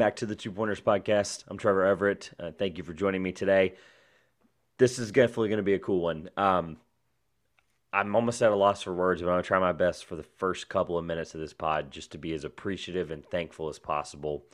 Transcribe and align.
back 0.00 0.16
to 0.16 0.24
the 0.24 0.34
Two 0.34 0.50
Pointers 0.50 0.80
Podcast. 0.80 1.44
I'm 1.48 1.58
Trevor 1.58 1.84
Everett. 1.84 2.30
Uh, 2.40 2.52
thank 2.52 2.78
you 2.78 2.84
for 2.84 2.94
joining 2.94 3.22
me 3.22 3.32
today. 3.32 3.74
This 4.78 4.98
is 4.98 5.12
definitely 5.12 5.50
going 5.50 5.58
to 5.58 5.62
be 5.62 5.74
a 5.74 5.78
cool 5.78 6.00
one. 6.00 6.30
Um, 6.38 6.78
I'm 7.92 8.16
almost 8.16 8.40
at 8.40 8.50
a 8.50 8.56
loss 8.56 8.80
for 8.80 8.94
words, 8.94 9.20
but 9.20 9.28
I'm 9.28 9.34
going 9.34 9.42
to 9.42 9.46
try 9.46 9.58
my 9.58 9.72
best 9.72 10.06
for 10.06 10.16
the 10.16 10.22
first 10.22 10.70
couple 10.70 10.96
of 10.96 11.04
minutes 11.04 11.34
of 11.34 11.40
this 11.42 11.52
pod 11.52 11.90
just 11.90 12.12
to 12.12 12.18
be 12.18 12.32
as 12.32 12.44
appreciative 12.44 13.10
and 13.10 13.22
thankful 13.26 13.68
as 13.68 13.78
possible. 13.78 14.46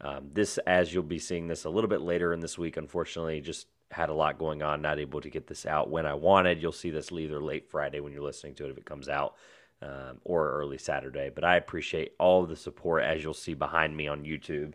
Um, 0.00 0.30
this, 0.32 0.58
as 0.66 0.92
you'll 0.92 1.04
be 1.04 1.20
seeing 1.20 1.46
this 1.46 1.64
a 1.64 1.70
little 1.70 1.88
bit 1.88 2.00
later 2.00 2.32
in 2.32 2.40
this 2.40 2.58
week, 2.58 2.76
unfortunately, 2.76 3.40
just 3.40 3.68
had 3.92 4.10
a 4.10 4.14
lot 4.14 4.36
going 4.36 4.64
on, 4.64 4.82
not 4.82 4.98
able 4.98 5.20
to 5.20 5.30
get 5.30 5.46
this 5.46 5.64
out 5.64 5.90
when 5.90 6.06
I 6.06 6.14
wanted. 6.14 6.60
You'll 6.60 6.72
see 6.72 6.90
this 6.90 7.12
either 7.12 7.40
late 7.40 7.70
Friday 7.70 8.00
when 8.00 8.12
you're 8.12 8.20
listening 8.20 8.56
to 8.56 8.66
it 8.66 8.72
if 8.72 8.78
it 8.78 8.84
comes 8.84 9.08
out, 9.08 9.36
um, 9.80 10.18
or 10.24 10.50
early 10.50 10.76
Saturday. 10.76 11.30
But 11.32 11.44
I 11.44 11.54
appreciate 11.54 12.14
all 12.18 12.44
the 12.44 12.56
support, 12.56 13.04
as 13.04 13.22
you'll 13.22 13.32
see 13.32 13.54
behind 13.54 13.96
me 13.96 14.08
on 14.08 14.24
YouTube, 14.24 14.72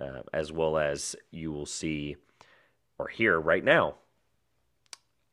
uh, 0.00 0.22
as 0.32 0.52
well 0.52 0.78
as 0.78 1.16
you 1.30 1.52
will 1.52 1.66
see 1.66 2.16
or 2.98 3.08
hear 3.08 3.38
right 3.38 3.64
now 3.64 3.94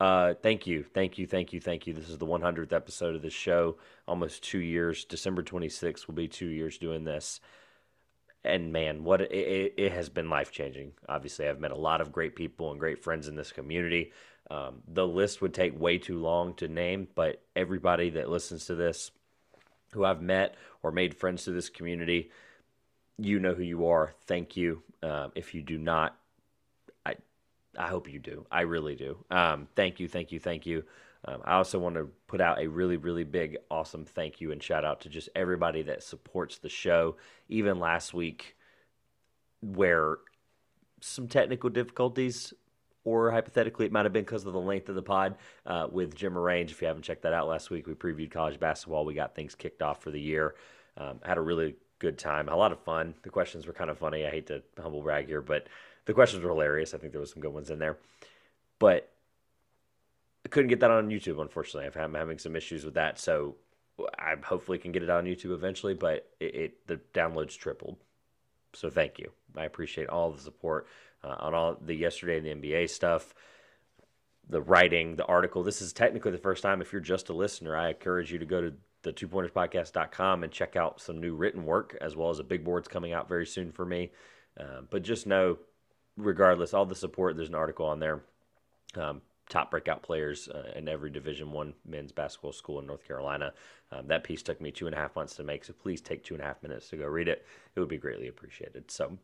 uh, 0.04 0.34
thank 0.42 0.68
you, 0.68 0.84
thank 0.94 1.18
you, 1.18 1.26
thank 1.26 1.54
you, 1.54 1.62
thank 1.62 1.88
you. 1.88 1.94
This 1.94 2.10
is 2.10 2.18
the 2.18 2.26
100th 2.26 2.74
episode 2.74 3.16
of 3.16 3.22
this 3.22 3.32
show. 3.32 3.78
Almost 4.06 4.44
two 4.44 4.60
years. 4.60 5.06
December 5.06 5.44
26th 5.44 6.08
will 6.08 6.14
be 6.14 6.28
two 6.28 6.48
years 6.48 6.78
doing 6.78 7.06
this. 7.06 7.40
And 8.44 8.74
man, 8.74 9.06
what 9.06 9.22
it, 9.22 9.74
it, 9.78 9.92
has 9.94 10.10
been 10.10 10.30
life 10.30 10.52
changing. 10.52 10.92
Obviously, 11.08 11.48
I've 11.48 11.62
met 11.62 11.72
a 11.72 11.78
lot 11.78 12.02
of 12.02 12.12
great 12.12 12.36
people 12.36 12.72
and 12.72 12.80
great 12.82 13.02
friends 13.02 13.30
in 13.30 13.38
this 13.38 13.54
community. 13.54 14.12
Um, 14.52 14.82
the 14.86 15.08
list 15.08 15.42
would 15.42 15.54
take 15.54 15.80
way 15.80 15.98
too 15.98 16.20
long 16.20 16.54
to 16.56 16.68
name, 16.68 17.08
but 17.16 17.42
everybody 17.56 18.10
that 18.10 18.30
listens 18.30 18.66
to 18.66 18.76
this, 18.76 19.12
who 19.94 20.04
I've 20.04 20.22
met 20.22 20.56
or 20.82 20.92
made 20.92 21.16
friends 21.16 21.46
to 21.46 21.52
this 21.52 21.70
community, 21.70 22.30
you 23.18 23.40
know 23.40 23.54
who 23.54 23.64
you 23.64 23.88
are. 23.88 24.14
Thank 24.26 24.58
you. 24.58 24.82
Um, 25.02 25.32
if 25.36 25.54
you 25.54 25.62
do 25.62 25.78
not, 25.78 26.18
I 27.78 27.88
hope 27.88 28.12
you 28.12 28.20
do. 28.20 28.46
I 28.52 28.62
really 28.62 28.96
do. 28.96 29.18
Um, 29.32 29.68
thank 29.76 30.00
you, 30.00 30.08
thank 30.08 30.32
you, 30.32 30.40
thank 30.40 30.66
you. 30.66 30.84
Um, 31.26 31.42
I 31.46 31.56
also 31.56 31.80
want 31.80 31.96
to 31.96 32.10
put 32.28 32.42
out 32.42 32.60
a 32.60 32.68
really, 32.68 32.98
really 32.98 33.24
big, 33.24 33.58
awesome 33.72 34.06
thank 34.06 34.42
you 34.42 34.52
and 34.52 34.62
shout 34.62 34.84
out 34.84 35.02
to 35.02 35.10
just 35.10 35.30
everybody 35.36 35.82
that 35.84 36.04
supports 36.04 36.58
the 36.58 36.70
show. 36.70 37.16
Even 37.48 37.80
last 37.80 38.14
week, 38.14 38.56
where 39.62 40.18
some 41.02 41.28
technical 41.28 41.70
difficulties, 41.70 42.54
or 43.06 43.32
hypothetically, 43.32 43.86
it 43.86 43.92
might 43.92 44.06
have 44.06 44.14
been 44.14 44.24
because 44.24 44.46
of 44.46 44.54
the 44.54 44.60
length 44.60 44.90
of 44.90 44.96
the 44.96 45.02
pod 45.02 45.36
uh, 45.66 45.88
with 45.90 46.14
Jim 46.14 46.38
Arrange. 46.38 46.72
If 46.72 46.82
you 46.82 46.88
haven't 46.88 47.04
checked 47.04 47.24
that 47.24 47.34
out 47.34 47.48
last 47.48 47.70
week, 47.70 47.88
we 47.88 47.94
previewed 47.94 48.32
college 48.32 48.60
basketball. 48.60 49.06
We 49.06 49.14
got 49.14 49.36
things 49.36 49.56
kicked 49.56 49.82
off 49.82 50.02
for 50.02 50.12
the 50.12 50.22
year. 50.22 50.56
Um, 50.98 51.20
had 51.24 51.38
a 51.38 51.42
really 51.42 51.76
good 52.04 52.20
time, 52.20 52.50
a 52.50 52.56
lot 52.56 52.74
of 52.74 52.80
fun. 52.80 53.16
The 53.24 53.30
questions 53.30 53.66
were 53.66 53.74
kind 53.74 53.90
of 53.90 53.98
funny. 53.98 54.26
I 54.26 54.30
hate 54.30 54.48
to 54.48 54.62
humble 54.80 55.02
brag 55.02 55.26
here, 55.26 55.42
but 55.42 55.68
the 56.06 56.14
questions 56.14 56.44
were 56.44 56.50
hilarious. 56.50 56.94
I 56.94 56.98
think 56.98 57.14
there 57.14 57.22
was 57.22 57.32
some 57.32 57.42
good 57.42 57.54
ones 57.54 57.70
in 57.70 57.80
there, 57.80 57.98
but 58.78 59.10
I 60.46 60.50
couldn't 60.50 60.68
get 60.68 60.82
that 60.82 60.92
on 60.92 61.10
YouTube. 61.10 61.42
Unfortunately, 61.42 61.90
I'm 61.96 62.14
having 62.14 62.38
some 62.38 62.58
issues 62.58 62.84
with 62.84 62.96
that. 62.96 63.18
So 63.20 63.56
I 64.20 64.36
hopefully 64.44 64.78
can 64.78 64.92
get 64.92 65.02
it 65.02 65.10
on 65.10 65.24
YouTube 65.24 65.54
eventually. 65.54 65.94
But 65.94 66.28
it, 66.42 66.56
it 66.56 66.88
the 66.88 67.00
downloads 67.14 67.58
tripled. 67.58 67.96
So 68.74 68.90
thank 68.90 69.18
you. 69.18 69.32
I 69.56 69.64
appreciate 69.64 70.10
all 70.10 70.32
the 70.32 70.42
support 70.42 70.88
uh, 71.24 71.36
on 71.40 71.54
all 71.54 71.78
the 71.80 71.96
yesterday 71.96 72.38
and 72.38 72.46
the 72.46 72.70
NBA 72.70 72.90
stuff 72.90 73.34
the 74.50 74.62
writing, 74.62 75.16
the 75.16 75.26
article. 75.26 75.64
This 75.64 75.82
is 75.82 75.94
technically 75.94 76.32
the 76.32 76.38
first 76.38 76.64
time. 76.64 76.82
If 76.82 76.92
you're 76.92 77.02
just 77.02 77.30
a 77.30 77.34
listener, 77.34 77.76
I 77.76 77.90
encourage 77.90 78.32
you 78.32 78.40
to 78.40 78.46
go 78.46 78.62
to 78.62 78.74
the 79.04 79.12
two 79.12 79.28
pointerspodcast.com 79.28 80.44
and 80.44 80.52
check 80.52 80.76
out 80.76 81.00
some 81.00 81.22
new 81.22 81.36
written 81.36 81.66
work 81.66 81.98
as 82.02 82.16
well 82.16 82.30
as 82.30 82.40
a 82.40 82.44
big 82.44 82.64
board's 82.64 82.88
coming 82.88 83.14
out 83.14 83.30
very 83.30 83.46
soon 83.46 83.72
for 83.72 83.86
me. 83.86 84.12
Uh, 84.60 84.82
but 84.90 85.04
just 85.04 85.28
know 85.28 85.58
regardless, 86.18 86.74
all 86.74 86.86
the 86.86 86.96
support. 86.96 87.36
There's 87.36 87.50
an 87.50 87.56
article 87.56 87.86
on 87.86 88.00
there. 88.00 88.24
Um, 88.96 89.22
top 89.50 89.72
breakout 89.72 90.02
players 90.02 90.48
uh, 90.48 90.72
in 90.76 90.88
every 90.88 91.10
Division 91.10 91.52
One 91.52 91.74
men's 91.86 92.12
basketball 92.12 92.54
school 92.54 92.80
in 92.80 92.88
North 92.88 93.06
Carolina. 93.08 93.54
Um, 93.92 94.08
that 94.08 94.24
piece 94.24 94.42
took 94.42 94.62
me 94.62 94.72
two 94.72 94.88
and 94.88 94.96
a 94.96 94.98
half 94.98 95.16
months 95.16 95.36
to 95.36 95.44
make, 95.44 95.66
so 95.66 95.74
please 95.74 96.02
take 96.02 96.24
two 96.24 96.34
and 96.34 96.44
a 96.44 96.46
half 96.46 96.62
minutes 96.64 96.90
to 96.90 96.98
go 96.98 97.06
read 97.06 97.28
it. 97.28 97.46
It 97.76 97.80
would 97.80 97.90
be 97.90 97.98
greatly 97.98 98.28
appreciated. 98.28 98.90
So, 98.90 99.18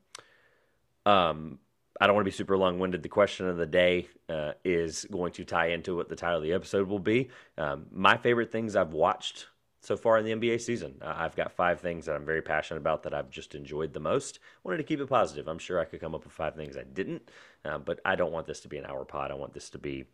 um, 1.05 1.59
I 2.01 2.07
don't 2.07 2.15
want 2.15 2.25
to 2.25 2.31
be 2.31 2.35
super 2.35 2.57
long 2.57 2.79
winded. 2.79 3.03
The 3.03 3.09
question 3.09 3.47
of 3.47 3.57
the 3.57 3.65
day 3.65 4.07
uh, 4.29 4.53
is 4.63 5.05
going 5.11 5.33
to 5.33 5.43
tie 5.43 5.69
into 5.69 5.95
what 5.95 6.07
the 6.07 6.15
title 6.15 6.37
of 6.37 6.43
the 6.43 6.53
episode 6.53 6.87
will 6.87 6.99
be. 6.99 7.29
Um, 7.57 7.87
my 7.91 8.15
favorite 8.15 8.51
things 8.51 8.75
I've 8.75 8.93
watched 8.93 9.47
so 9.81 9.95
far 9.95 10.17
in 10.17 10.25
the 10.25 10.33
NBA 10.33 10.61
season. 10.61 10.95
Uh, 11.01 11.13
I've 11.15 11.35
got 11.35 11.51
five 11.51 11.79
things 11.79 12.05
that 12.05 12.15
I'm 12.15 12.25
very 12.25 12.41
passionate 12.41 12.79
about 12.79 13.03
that 13.03 13.13
I've 13.13 13.29
just 13.29 13.55
enjoyed 13.55 13.93
the 13.93 13.99
most. 13.99 14.39
Wanted 14.63 14.77
to 14.77 14.83
keep 14.83 14.99
it 14.99 15.07
positive. 15.07 15.47
I'm 15.47 15.59
sure 15.59 15.79
I 15.79 15.85
could 15.85 16.01
come 16.01 16.13
up 16.15 16.23
with 16.23 16.33
five 16.33 16.55
things 16.55 16.77
I 16.77 16.83
didn't, 16.83 17.29
uh, 17.63 17.77
but 17.77 17.99
I 18.03 18.15
don't 18.15 18.31
want 18.31 18.47
this 18.47 18.59
to 18.61 18.67
be 18.67 18.77
an 18.77 18.85
hour 18.85 19.05
pod. 19.05 19.31
I 19.31 19.35
want 19.35 19.53
this 19.53 19.69
to 19.71 19.77
be 19.77 20.05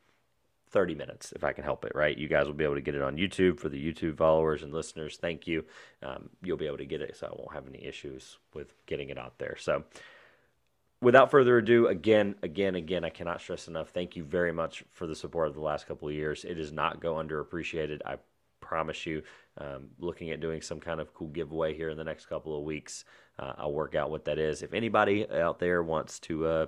30 0.69 0.95
minutes 0.95 1.31
if 1.31 1.43
I 1.43 1.53
can 1.53 1.63
help 1.63 1.85
it, 1.85 1.93
right? 1.95 2.17
You 2.17 2.27
guys 2.27 2.47
will 2.47 2.53
be 2.53 2.63
able 2.63 2.75
to 2.75 2.81
get 2.81 2.95
it 2.95 3.01
on 3.01 3.17
YouTube 3.17 3.59
for 3.59 3.69
the 3.69 3.81
YouTube 3.81 4.17
followers 4.17 4.61
and 4.61 4.73
listeners. 4.73 5.17
Thank 5.17 5.47
you. 5.47 5.65
Um, 6.03 6.29
you'll 6.43 6.57
be 6.57 6.67
able 6.67 6.77
to 6.77 6.85
get 6.85 7.01
it, 7.01 7.15
so 7.15 7.27
I 7.27 7.29
won't 7.29 7.53
have 7.53 7.67
any 7.67 7.85
issues 7.85 8.37
with 8.53 8.73
getting 8.85 9.09
it 9.09 9.17
out 9.17 9.37
there. 9.37 9.55
So, 9.57 9.83
without 11.01 11.31
further 11.31 11.57
ado, 11.57 11.87
again, 11.87 12.35
again, 12.43 12.75
again, 12.75 13.05
I 13.05 13.09
cannot 13.09 13.41
stress 13.41 13.67
enough. 13.67 13.89
Thank 13.89 14.15
you 14.15 14.23
very 14.23 14.51
much 14.51 14.83
for 14.91 15.07
the 15.07 15.15
support 15.15 15.47
of 15.47 15.53
the 15.53 15.61
last 15.61 15.87
couple 15.87 16.07
of 16.07 16.13
years. 16.13 16.43
It 16.43 16.55
does 16.55 16.71
not 16.71 16.99
go 16.99 17.15
underappreciated. 17.15 18.01
I 18.05 18.17
promise 18.65 19.05
you. 19.05 19.23
Um, 19.57 19.87
looking 19.99 20.31
at 20.31 20.41
doing 20.41 20.61
some 20.61 20.79
kind 20.81 20.99
of 20.99 21.13
cool 21.13 21.29
giveaway 21.29 21.75
here 21.75 21.89
in 21.89 21.97
the 21.97 22.03
next 22.03 22.25
couple 22.25 22.57
of 22.57 22.63
weeks. 22.63 23.05
Uh, 23.39 23.53
I'll 23.57 23.71
work 23.71 23.95
out 23.95 24.11
what 24.11 24.25
that 24.25 24.37
is. 24.37 24.61
If 24.61 24.73
anybody 24.73 25.29
out 25.29 25.59
there 25.59 25.81
wants 25.81 26.19
to, 26.21 26.45
uh, 26.45 26.65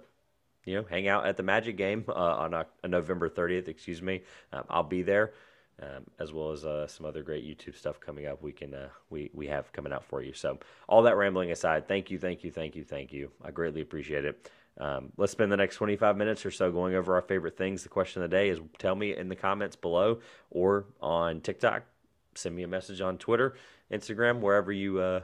you 0.63 0.75
know, 0.75 0.85
hang 0.89 1.07
out 1.07 1.25
at 1.25 1.35
the 1.35 1.43
Magic 1.43 1.75
game 1.75 2.05
uh, 2.07 2.13
on 2.13 2.53
a 2.53 2.65
November 2.87 3.29
30th, 3.29 3.67
excuse 3.67 4.01
me, 4.01 4.21
um, 4.53 4.63
I'll 4.69 4.83
be 4.83 5.01
there. 5.01 5.33
Um, 5.79 6.05
as 6.17 6.33
well 6.33 6.51
as 6.51 6.65
uh, 6.65 6.87
some 6.87 7.05
other 7.05 7.21
great 7.21 7.45
YouTube 7.45 7.77
stuff 7.77 7.99
coming 7.99 8.25
up. 8.25 8.41
We 8.41 8.51
can 8.51 8.73
uh, 8.73 8.89
we 9.11 9.29
we 9.31 9.45
have 9.45 9.71
coming 9.73 9.93
out 9.93 10.03
for 10.03 10.23
you. 10.23 10.33
So 10.33 10.57
all 10.87 11.03
that 11.03 11.15
rambling 11.15 11.51
aside, 11.51 11.87
thank 11.87 12.09
you, 12.09 12.17
thank 12.17 12.43
you, 12.43 12.49
thank 12.49 12.75
you, 12.75 12.83
thank 12.83 13.13
you. 13.13 13.29
I 13.43 13.51
greatly 13.51 13.81
appreciate 13.81 14.25
it. 14.25 14.49
Um, 14.79 15.11
let's 15.17 15.31
spend 15.31 15.51
the 15.51 15.57
next 15.57 15.75
25 15.75 16.17
minutes 16.17 16.45
or 16.45 16.51
so 16.51 16.71
going 16.71 16.95
over 16.95 17.15
our 17.15 17.21
favorite 17.21 17.57
things. 17.57 17.83
The 17.83 17.89
question 17.89 18.21
of 18.21 18.29
the 18.29 18.35
day 18.35 18.49
is 18.49 18.59
tell 18.77 18.95
me 18.95 19.15
in 19.15 19.27
the 19.29 19.35
comments 19.35 19.75
below 19.75 20.19
or 20.51 20.85
on 21.01 21.41
TikTok. 21.41 21.83
Send 22.35 22.55
me 22.55 22.63
a 22.63 22.67
message 22.67 23.01
on 23.01 23.17
Twitter, 23.17 23.55
Instagram, 23.91 24.39
wherever 24.39 24.71
you 24.71 24.99
uh, 24.99 25.21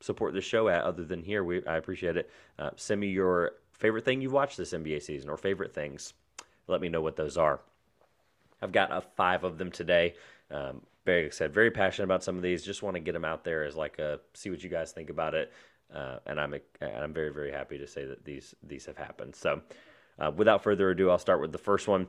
support 0.00 0.32
the 0.32 0.40
show 0.40 0.68
at, 0.68 0.84
other 0.84 1.04
than 1.04 1.22
here. 1.22 1.44
We, 1.44 1.64
I 1.66 1.76
appreciate 1.76 2.16
it. 2.16 2.30
Uh, 2.58 2.70
send 2.76 3.00
me 3.00 3.08
your 3.08 3.52
favorite 3.72 4.04
thing 4.04 4.22
you've 4.22 4.32
watched 4.32 4.56
this 4.56 4.72
NBA 4.72 5.02
season 5.02 5.28
or 5.28 5.36
favorite 5.36 5.74
things. 5.74 6.14
Let 6.66 6.80
me 6.80 6.88
know 6.88 7.02
what 7.02 7.16
those 7.16 7.36
are. 7.36 7.60
I've 8.62 8.72
got 8.72 8.90
uh, 8.90 9.02
five 9.16 9.44
of 9.44 9.58
them 9.58 9.70
today. 9.70 10.14
Um, 10.50 10.80
very 11.04 11.26
I 11.26 11.30
said, 11.30 11.52
very 11.52 11.70
passionate 11.70 12.04
about 12.04 12.24
some 12.24 12.36
of 12.36 12.42
these. 12.42 12.64
Just 12.64 12.82
want 12.82 12.94
to 12.94 13.00
get 13.00 13.12
them 13.12 13.24
out 13.24 13.44
there 13.44 13.64
as 13.64 13.76
like 13.76 13.98
a 13.98 14.20
see 14.32 14.48
what 14.48 14.64
you 14.64 14.70
guys 14.70 14.92
think 14.92 15.10
about 15.10 15.34
it. 15.34 15.52
Uh, 15.94 16.18
and 16.26 16.40
I'm 16.40 16.54
I'm 16.80 17.12
very 17.12 17.32
very 17.32 17.52
happy 17.52 17.78
to 17.78 17.86
say 17.86 18.04
that 18.04 18.24
these 18.24 18.54
these 18.62 18.86
have 18.86 18.96
happened. 18.96 19.36
So, 19.36 19.62
uh, 20.18 20.32
without 20.34 20.62
further 20.62 20.90
ado, 20.90 21.10
I'll 21.10 21.18
start 21.18 21.40
with 21.40 21.52
the 21.52 21.58
first 21.58 21.86
one. 21.86 22.08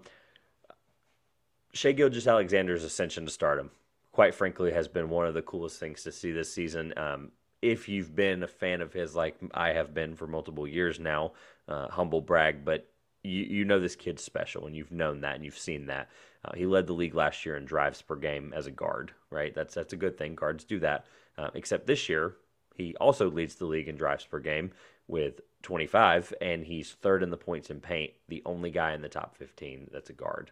Shai 1.74 1.92
Gilgeous-Alexander's 1.92 2.86
ascension 2.86 3.26
to 3.26 3.32
stardom, 3.32 3.70
quite 4.14 4.34
frankly, 4.34 4.72
has 4.72 4.88
been 4.88 5.10
one 5.10 5.28
of 5.28 5.34
the 5.34 5.42
coolest 5.42 5.78
things 5.78 6.04
to 6.04 6.12
see 6.12 6.32
this 6.32 6.52
season. 6.52 6.94
Um, 6.98 7.32
if 7.62 7.90
you've 7.90 8.16
been 8.16 8.44
a 8.44 8.48
fan 8.48 8.82
of 8.82 8.94
his, 8.94 9.14
like 9.16 9.36
I 9.54 9.70
have 9.70 9.94
been 9.94 10.16
for 10.16 10.26
multiple 10.26 10.68
years 10.68 11.00
now, 11.00 11.34
uh, 11.68 11.90
humble 11.90 12.22
brag, 12.22 12.64
but 12.64 12.88
you 13.24 13.44
you 13.44 13.66
know 13.66 13.80
this 13.80 13.96
kid's 13.96 14.24
special, 14.24 14.68
and 14.68 14.76
you've 14.76 14.92
known 14.92 15.22
that, 15.22 15.36
and 15.36 15.44
you've 15.44 15.58
seen 15.58 15.88
that. 15.88 16.10
Uh, 16.44 16.54
he 16.56 16.66
led 16.66 16.88
the 16.88 16.94
league 16.94 17.16
last 17.16 17.46
year 17.46 17.58
in 17.58 17.66
drives 17.66 18.02
per 18.02 18.16
game 18.16 18.54
as 18.56 18.68
a 18.68 18.72
guard, 18.72 19.12
right? 19.30 19.54
That's 19.54 19.74
that's 19.74 19.94
a 19.94 19.98
good 19.98 20.18
thing. 20.18 20.36
Guards 20.36 20.64
do 20.64 20.80
that. 20.80 21.06
Uh, 21.38 21.50
except 21.54 21.86
this 21.86 22.08
year, 22.08 22.36
he 22.76 22.96
also 22.98 23.30
leads 23.30 23.56
the 23.56 23.66
league 23.66 23.88
in 23.88 23.96
drives 23.96 24.26
per 24.26 24.40
game 24.40 24.72
with 25.08 25.42
25, 25.64 26.34
and 26.42 26.66
he's 26.66 26.92
third 26.94 27.24
in 27.24 27.30
the 27.30 27.38
points 27.38 27.70
in 27.70 27.80
paint, 27.80 28.12
the 28.28 28.42
only 28.46 28.72
guy 28.72 28.94
in 28.94 29.02
the 29.02 29.10
top 29.10 29.36
15 29.36 29.90
that's 29.92 30.10
a 30.10 30.14
guard. 30.14 30.52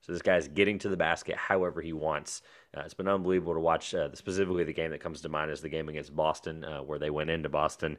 So 0.00 0.12
this 0.12 0.22
guy's 0.22 0.48
getting 0.48 0.80
to 0.80 0.88
the 0.88 0.96
basket 0.96 1.36
however 1.36 1.80
he 1.80 1.92
wants. 1.92 2.42
Uh, 2.76 2.80
it's 2.80 2.94
been 2.94 3.06
unbelievable 3.06 3.54
to 3.54 3.60
watch. 3.60 3.94
Uh, 3.94 4.12
specifically, 4.14 4.64
the 4.64 4.72
game 4.72 4.90
that 4.90 5.00
comes 5.00 5.20
to 5.20 5.28
mind 5.28 5.50
is 5.50 5.60
the 5.60 5.68
game 5.68 5.88
against 5.88 6.14
Boston, 6.14 6.64
uh, 6.64 6.80
where 6.80 6.98
they 6.98 7.10
went 7.10 7.30
into 7.30 7.48
Boston 7.48 7.98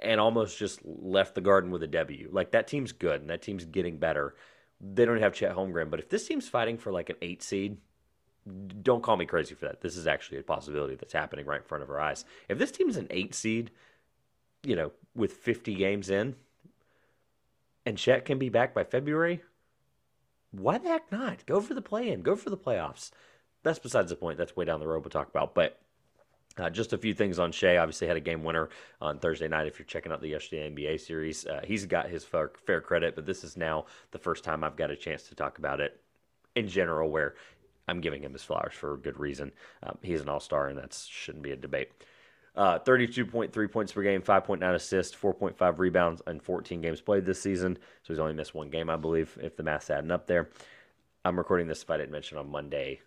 and 0.00 0.20
almost 0.20 0.58
just 0.58 0.80
left 0.84 1.34
the 1.34 1.40
Garden 1.40 1.70
with 1.70 1.82
a 1.82 1.86
W. 1.86 2.28
Like 2.32 2.52
that 2.52 2.66
team's 2.66 2.92
good, 2.92 3.20
and 3.20 3.30
that 3.30 3.42
team's 3.42 3.64
getting 3.64 3.98
better. 3.98 4.34
They 4.80 5.04
don't 5.04 5.20
have 5.20 5.34
Chet 5.34 5.54
Holmgren, 5.54 5.90
but 5.90 6.00
if 6.00 6.08
this 6.08 6.26
team's 6.26 6.48
fighting 6.48 6.78
for 6.78 6.90
like 6.90 7.10
an 7.10 7.16
eight 7.22 7.42
seed, 7.42 7.78
don't 8.82 9.02
call 9.02 9.16
me 9.16 9.26
crazy 9.26 9.54
for 9.54 9.66
that. 9.66 9.80
This 9.80 9.96
is 9.96 10.06
actually 10.06 10.38
a 10.38 10.42
possibility 10.42 10.94
that's 10.94 11.12
happening 11.12 11.46
right 11.46 11.60
in 11.60 11.66
front 11.66 11.82
of 11.84 11.90
our 11.90 12.00
eyes. 12.00 12.24
If 12.48 12.58
this 12.58 12.70
team's 12.70 12.96
an 12.96 13.06
eight 13.10 13.34
seed, 13.34 13.70
you 14.62 14.76
know, 14.76 14.92
with 15.14 15.32
50 15.32 15.74
games 15.74 16.10
in, 16.10 16.36
and 17.86 17.98
Chet 17.98 18.24
can 18.24 18.38
be 18.38 18.48
back 18.48 18.74
by 18.74 18.84
February, 18.84 19.42
why 20.52 20.78
the 20.78 20.88
heck 20.88 21.10
not? 21.12 21.46
Go 21.46 21.60
for 21.60 21.74
the 21.74 21.82
play 21.82 22.10
in, 22.10 22.22
go 22.22 22.36
for 22.36 22.50
the 22.50 22.56
playoffs. 22.56 23.10
That's 23.62 23.78
besides 23.78 24.10
the 24.10 24.16
point. 24.16 24.38
That's 24.38 24.56
way 24.56 24.64
down 24.64 24.80
the 24.80 24.86
road 24.86 25.04
we'll 25.04 25.10
talk 25.10 25.28
about. 25.28 25.54
But 25.54 25.80
Uh, 26.58 26.68
just 26.68 26.92
a 26.92 26.98
few 26.98 27.14
things 27.14 27.38
on 27.38 27.52
Shai. 27.52 27.76
Obviously, 27.76 28.08
had 28.08 28.16
a 28.16 28.20
game 28.20 28.42
winner 28.42 28.68
on 29.00 29.18
Thursday 29.20 29.46
night. 29.46 29.68
If 29.68 29.78
you're 29.78 29.86
checking 29.86 30.10
out 30.10 30.20
the 30.20 30.28
yesterday 30.28 30.68
NBA 30.68 30.98
series, 31.00 31.46
uh, 31.46 31.60
he's 31.64 31.86
got 31.86 32.10
his 32.10 32.24
fair, 32.24 32.50
fair, 32.66 32.80
credit, 32.80 33.14
but 33.14 33.24
this 33.24 33.44
is 33.44 33.56
now 33.56 33.86
the 34.10 34.18
first 34.18 34.42
time 34.42 34.64
I've 34.64 34.76
got 34.76 34.90
a 34.90 34.96
chance 34.96 35.22
to 35.28 35.34
talk 35.36 35.58
about 35.58 35.80
it 35.80 36.00
in 36.56 36.66
general, 36.68 37.08
where 37.08 37.36
I'm 37.90 38.00
giving 38.00 38.22
him 38.22 38.32
his 38.32 38.42
flowers 38.42 38.74
for 38.74 38.96
good 38.96 39.18
reason. 39.18 39.52
Um, 39.82 39.98
he's 40.02 40.20
an 40.20 40.28
all 40.28 40.40
star, 40.40 40.68
and 40.68 40.78
that 40.78 40.94
shouldn't 41.10 41.42
be 41.42 41.50
a 41.50 41.56
debate. 41.56 41.90
Uh, 42.56 42.78
32.3 42.78 43.70
points 43.70 43.92
per 43.92 44.02
game, 44.02 44.22
5.9 44.22 44.74
assists, 44.74 45.16
4.5 45.16 45.78
rebounds, 45.78 46.22
and 46.26 46.42
14 46.42 46.80
games 46.80 47.00
played 47.00 47.24
this 47.24 47.40
season. 47.40 47.76
So 48.02 48.12
he's 48.12 48.18
only 48.18 48.32
missed 48.32 48.54
one 48.54 48.70
game, 48.70 48.90
I 48.90 48.96
believe, 48.96 49.36
if 49.40 49.56
the 49.56 49.62
math's 49.62 49.90
adding 49.90 50.10
up 50.10 50.26
there. 50.26 50.50
I'm 51.24 51.36
recording 51.36 51.66
this, 51.66 51.82
if 51.82 51.90
I 51.90 51.96
didn't 51.96 52.12
mention, 52.12 52.38
on 52.38 52.50
Monday, 52.50 53.00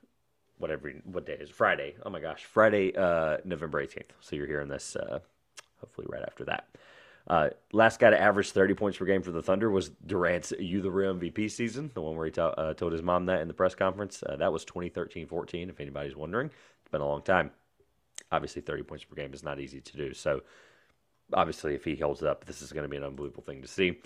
whatever, 0.57 0.91
what 1.05 1.25
day 1.25 1.37
is? 1.39 1.49
Friday. 1.49 1.95
Oh 2.05 2.09
my 2.09 2.19
gosh, 2.19 2.45
Friday, 2.45 2.95
uh, 2.95 3.37
November 3.43 3.85
18th. 3.85 4.11
So 4.21 4.35
you're 4.35 4.47
hearing 4.47 4.69
this 4.69 4.95
uh, 4.95 5.19
hopefully 5.79 6.07
right 6.09 6.23
after 6.23 6.45
that. 6.45 6.67
Uh, 7.25 7.49
last 7.71 7.99
guy 7.99 8.09
to 8.09 8.19
average 8.19 8.51
30 8.51 8.73
points 8.73 8.97
per 8.97 9.05
game 9.05 9.21
for 9.21 9.31
the 9.31 9.41
Thunder 9.41 9.69
was 9.69 9.89
Durant's 10.05 10.51
You 10.59 10.81
the 10.81 10.91
Real 10.91 11.15
MVP 11.15 11.49
season, 11.49 11.89
the 11.93 12.01
one 12.01 12.17
where 12.17 12.25
he 12.25 12.31
t- 12.31 12.41
uh, 12.41 12.73
told 12.73 12.91
his 12.91 13.01
mom 13.01 13.27
that 13.27 13.41
in 13.41 13.47
the 13.47 13.53
press 13.53 13.75
conference. 13.75 14.21
Uh, 14.27 14.35
that 14.35 14.51
was 14.51 14.65
2013 14.65 15.27
14, 15.27 15.69
if 15.69 15.79
anybody's 15.79 16.15
wondering. 16.15 16.47
It's 16.47 16.91
been 16.91 17.01
a 17.01 17.07
long 17.07 17.21
time 17.21 17.51
obviously 18.33 18.61
30 18.61 18.83
points 18.83 19.03
per 19.05 19.15
game 19.15 19.33
is 19.33 19.43
not 19.43 19.59
easy 19.59 19.79
to 19.79 19.97
do. 19.97 20.13
So 20.13 20.41
obviously, 21.33 21.75
if 21.75 21.85
he 21.85 21.95
holds 21.95 22.21
it 22.21 22.27
up, 22.27 22.45
this 22.45 22.61
is 22.61 22.71
going 22.73 22.83
to 22.83 22.89
be 22.89 22.97
an 22.97 23.03
unbelievable 23.03 23.43
thing 23.43 23.61
to 23.61 23.67
see. 23.67 23.99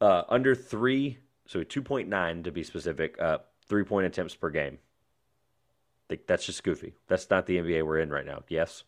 Uh, 0.00 0.24
under 0.28 0.54
three, 0.54 1.18
so 1.46 1.62
2.9 1.62 2.44
to 2.44 2.50
be 2.50 2.64
specific, 2.64 3.20
uh, 3.20 3.38
three 3.68 3.84
point 3.84 4.06
attempts 4.06 4.34
per 4.34 4.50
game. 4.50 4.78
That's 6.26 6.44
just 6.44 6.62
goofy. 6.62 6.94
That's 7.06 7.30
not 7.30 7.46
the 7.46 7.56
NBA 7.58 7.86
we're 7.86 8.00
in 8.00 8.10
right 8.10 8.26
now. 8.26 8.42
Yes. 8.48 8.84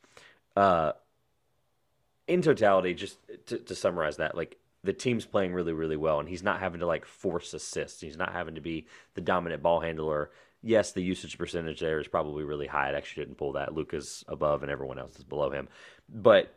In 2.26 2.43
totality, 2.43 2.94
just 2.94 3.19
to, 3.47 3.59
to 3.59 3.75
summarize 3.75 4.17
that, 4.17 4.37
like 4.37 4.56
the 4.82 4.93
team's 4.93 5.26
playing 5.26 5.53
really, 5.53 5.73
really 5.73 5.97
well, 5.97 6.21
and 6.21 6.29
he's 6.29 6.43
not 6.43 6.61
having 6.61 6.81
to 6.81 6.87
like 6.87 7.05
force 7.05 7.53
assists. 7.55 8.00
He's 8.00 8.17
not 8.17 8.32
having 8.32 8.55
to 8.55 8.61
be 8.61 8.87
the 9.15 9.21
dominant 9.21 9.62
ball 9.62 9.81
handler 9.81 10.31
yes, 10.65 10.93
the 10.93 11.03
usage 11.03 11.38
percentage 11.38 11.79
there 11.79 12.00
is 12.00 12.09
probably 12.09 12.43
really 12.43 12.67
high. 12.67 12.88
It 12.88 12.94
actually 12.94 13.25
didn't 13.25 13.37
pull 13.37 13.53
that. 13.53 13.75
Luka's 13.75 14.25
above 14.26 14.62
and 14.62 14.73
everyone 14.73 14.99
else 14.99 15.17
is 15.17 15.25
below 15.25 15.50
him. 15.50 15.69
But 16.09 16.55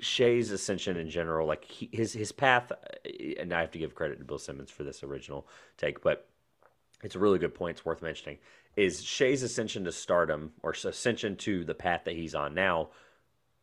Shai's 0.00 0.50
ascension 0.50 0.96
in 0.96 1.10
general, 1.10 1.46
like 1.46 1.64
he, 1.64 1.88
his 1.92 2.12
his 2.12 2.32
path, 2.32 2.72
and 3.38 3.52
I 3.52 3.60
have 3.60 3.70
to 3.72 3.78
give 3.78 3.94
credit 3.94 4.18
to 4.18 4.24
Bill 4.24 4.38
Simmons 4.38 4.70
for 4.70 4.82
this 4.82 5.02
original 5.02 5.46
take, 5.76 6.00
but 6.02 6.26
it's 7.02 7.14
a 7.14 7.18
really 7.18 7.38
good 7.38 7.54
point. 7.54 7.76
It's 7.76 7.84
worth 7.84 8.02
mentioning. 8.02 8.38
Is 8.76 9.02
Shai's 9.02 9.42
ascension 9.42 9.84
to 9.84 9.92
stardom 9.92 10.52
or 10.62 10.70
ascension 10.70 11.36
to 11.36 11.64
the 11.64 11.74
path 11.74 12.02
that 12.04 12.14
he's 12.14 12.34
on 12.34 12.54
now? 12.54 12.90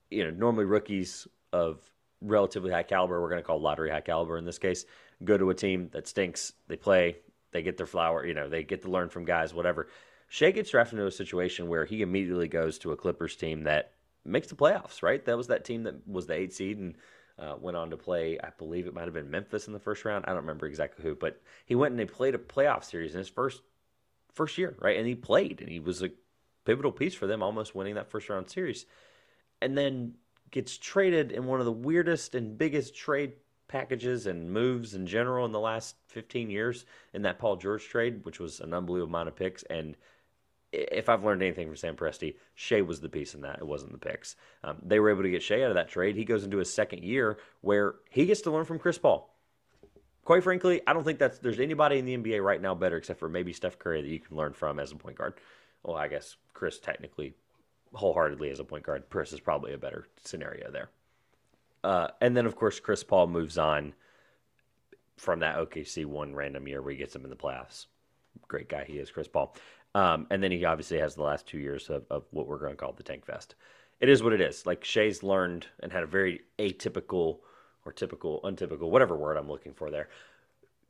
You 0.10 0.26
know, 0.26 0.32
normally 0.32 0.66
rookies 0.66 1.28
of 1.52 1.80
relatively 2.22 2.72
high 2.72 2.84
caliber, 2.84 3.22
we're 3.22 3.30
going 3.30 3.42
to 3.42 3.48
call 3.48 3.62
lottery 3.62 3.90
high 3.90 4.02
caliber 4.02 4.38
in 4.38 4.46
this 4.46 4.60
case, 4.60 4.86
go 5.24 5.38
to 5.38 5.50
a 5.50 5.56
team 5.56 5.90
that 5.94 6.08
stinks. 6.08 6.54
They 6.68 6.76
play, 6.76 7.18
they 7.52 7.62
get 7.62 7.78
their 7.78 7.86
flower, 7.86 8.26
you 8.26 8.34
know, 8.34 8.50
they 8.50 8.64
get 8.64 8.82
to 8.84 8.92
learn 8.92 9.10
from 9.10 9.26
guys, 9.26 9.54
whatever. 9.54 9.88
Shai 10.28 10.52
gets 10.52 10.72
drafted 10.72 11.00
into 11.00 11.08
a 11.08 11.12
situation 11.12 11.68
where 11.68 11.86
he 11.86 12.02
immediately 12.02 12.48
goes 12.48 12.78
to 12.80 12.92
a 12.92 12.98
Clippers 12.98 13.36
team 13.36 13.64
that 13.64 13.94
makes 14.26 14.48
the 14.48 14.56
playoffs, 14.56 15.04
right? 15.04 15.24
That 15.24 15.38
was 15.38 15.48
that 15.48 15.66
team 15.66 15.84
that 15.84 16.08
was 16.08 16.26
the 16.26 16.34
eight 16.34 16.54
seed 16.54 16.78
and 16.80 16.96
uh, 17.38 17.56
went 17.60 17.78
on 17.78 17.90
to 17.92 17.98
play, 17.98 18.40
I 18.44 18.50
believe 18.58 18.88
it 18.88 18.94
might 18.94 19.06
have 19.06 19.14
been 19.14 19.30
Memphis 19.30 19.68
in 19.68 19.74
the 19.74 19.80
first 19.80 20.06
round. 20.06 20.26
I 20.26 20.30
don't 20.30 20.42
remember 20.42 20.66
exactly 20.66 21.04
who, 21.04 21.16
but 21.16 21.42
he 21.66 21.76
went 21.76 21.92
and 21.92 22.00
they 22.00 22.06
played 22.06 22.36
a 22.36 22.40
playoff 22.40 22.84
series 22.84 23.14
in 23.14 23.20
his 23.20 23.30
first 23.30 23.62
first 24.34 24.58
year, 24.58 24.76
right? 24.80 24.98
And 24.98 25.08
he 25.08 25.16
played 25.16 25.62
and 25.62 25.70
he 25.70 25.80
was 25.80 26.02
a 26.02 26.12
pivotal 26.66 26.92
piece 26.92 27.14
for 27.14 27.28
them, 27.28 27.44
almost 27.44 27.76
winning 27.76 27.96
that 27.96 28.10
first 28.10 28.30
round 28.30 28.50
series. 28.50 28.86
And 29.62 29.78
then 29.78 30.16
gets 30.52 30.78
traded 30.78 31.32
in 31.32 31.46
one 31.46 31.60
of 31.60 31.66
the 31.66 31.72
weirdest 31.72 32.36
and 32.36 32.58
biggest 32.58 32.96
trade 32.96 33.34
packages 33.68 34.28
and 34.28 34.52
moves 34.52 34.94
in 34.94 35.06
general 35.08 35.46
in 35.46 35.52
the 35.52 35.60
last 35.60 35.96
15 36.08 36.50
years 36.50 36.86
in 37.14 37.24
that 37.24 37.40
Paul 37.40 37.56
George 37.56 37.88
trade, 37.88 38.24
which 38.24 38.40
was 38.40 38.60
an 38.60 38.74
unbelievable 38.74 39.10
amount 39.10 39.28
of 39.28 39.36
picks. 39.36 39.64
And 39.64 39.98
if 40.72 41.10
I've 41.10 41.24
learned 41.24 41.42
anything 41.42 41.68
from 41.68 41.76
Sam 41.76 41.96
Presti, 41.96 42.36
Shai 42.54 42.82
was 42.82 43.02
the 43.02 43.10
piece 43.10 43.34
in 43.34 43.42
that. 43.42 43.60
It 43.60 43.68
wasn't 43.68 43.92
the 43.92 43.98
picks. 43.98 44.36
Um, 44.64 44.78
they 44.84 45.00
were 45.00 45.10
able 45.10 45.24
to 45.24 45.30
get 45.30 45.44
Shai 45.44 45.64
out 45.64 45.72
of 45.72 45.76
that 45.76 45.90
trade. 45.90 46.16
He 46.16 46.26
goes 46.26 46.44
into 46.44 46.58
his 46.58 46.74
second 46.74 47.04
year 47.04 47.38
where 47.62 47.96
he 48.10 48.26
gets 48.26 48.42
to 48.42 48.52
learn 48.52 48.66
from 48.66 48.80
Chris 48.80 48.98
Paul. 48.98 49.36
Quite 50.24 50.44
frankly, 50.44 50.82
I 50.88 50.94
don't 50.94 51.04
think 51.04 51.20
that's 51.20 51.38
there's 51.40 51.60
anybody 51.60 52.00
in 52.00 52.06
the 52.06 52.18
NBA 52.18 52.44
right 52.44 52.62
now 52.62 52.74
better 52.74 52.98
except 52.98 53.20
for 53.20 53.30
maybe 53.30 53.54
Steph 53.54 53.78
Curry 53.78 54.02
that 54.02 54.08
you 54.08 54.20
can 54.20 54.36
learn 54.36 54.54
from 54.54 54.80
as 54.80 54.92
a 54.92 54.96
point 54.96 55.18
guard. 55.18 55.36
Well, 55.84 55.96
I 55.96 56.08
guess 56.08 56.36
Chris 56.54 56.80
technically 56.80 57.36
wholeheartedly 57.96 58.50
as 58.50 58.60
a 58.60 58.64
point 58.64 58.84
guard. 58.84 59.04
Chris 59.10 59.34
is 59.34 59.40
probably 59.40 59.74
a 59.74 59.78
better 59.78 60.08
scenario 60.24 60.70
there. 60.72 60.90
Uh, 61.84 62.08
and 62.22 62.36
then, 62.36 62.46
of 62.46 62.56
course, 62.56 62.80
Chris 62.80 63.04
Paul 63.04 63.28
moves 63.28 63.58
on 63.58 63.94
from 65.18 65.40
that 65.40 65.58
OKC 65.58 66.06
one 66.06 66.36
random 66.36 66.68
year 66.68 66.82
where 66.82 66.92
he 66.92 66.98
gets 66.98 67.16
him 67.16 67.24
in 67.24 67.30
the 67.30 67.36
playoffs. 67.36 67.86
Great 68.48 68.70
guy 68.70 68.84
he 68.84 68.98
is, 68.98 69.12
Chris 69.12 69.28
Paul. 69.28 69.56
Um, 69.94 70.28
and 70.30 70.44
then 70.44 70.52
he 70.52 70.66
obviously 70.66 71.00
has 71.00 71.16
the 71.16 71.24
last 71.24 71.48
two 71.48 71.58
years 71.58 71.90
of, 71.90 72.04
of 72.10 72.24
what 72.32 72.48
we're 72.48 72.60
going 72.60 72.74
to 72.74 72.78
call 72.78 72.92
the 72.92 73.04
Tank 73.04 73.26
Fest. 73.26 73.56
It 74.02 74.10
is 74.10 74.22
what 74.22 74.34
it 74.34 74.42
is. 74.42 74.66
Like 74.66 74.84
Shai's 74.84 75.24
learned 75.24 75.68
and 75.82 75.92
had 75.92 76.04
a 76.04 76.08
very 76.08 76.42
atypical 76.60 77.40
or 77.86 77.94
typical, 77.94 78.42
untypical, 78.44 78.92
whatever 78.92 79.16
word 79.16 79.38
I'm 79.38 79.48
looking 79.48 79.74
for 79.74 79.90
there, 79.90 80.10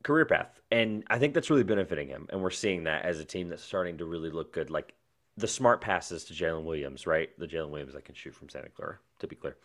career 0.01 0.25
path. 0.25 0.60
And 0.72 1.04
I 1.08 1.19
think 1.19 1.34
that's 1.34 1.50
really 1.50 1.63
benefiting 1.63 2.08
him. 2.08 2.28
And 2.30 2.42
we're 2.42 2.50
seeing 2.50 2.86
that 2.86 3.06
as 3.06 3.19
a 3.19 3.25
team 3.25 3.50
that's 3.50 3.63
starting 3.63 3.98
to 4.00 4.06
really 4.06 4.31
look 4.31 4.54
good. 4.54 4.72
Like 4.72 4.94
the 5.38 5.48
smart 5.48 5.82
passes 5.82 6.24
to 6.26 6.34
Jalen 6.34 6.64
Williams, 6.64 7.06
right? 7.06 7.30
The 7.38 7.48
Jalen 7.48 7.70
Williams 7.70 7.94
that 7.94 8.06
can 8.06 8.16
shoot 8.16 8.34
from 8.34 8.50
Santa 8.50 8.70
Clara, 8.70 8.98
to 9.20 9.28
be 9.28 9.36
clear. 9.36 9.58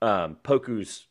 Um, 0.00 0.36
Poku's, 0.44 1.06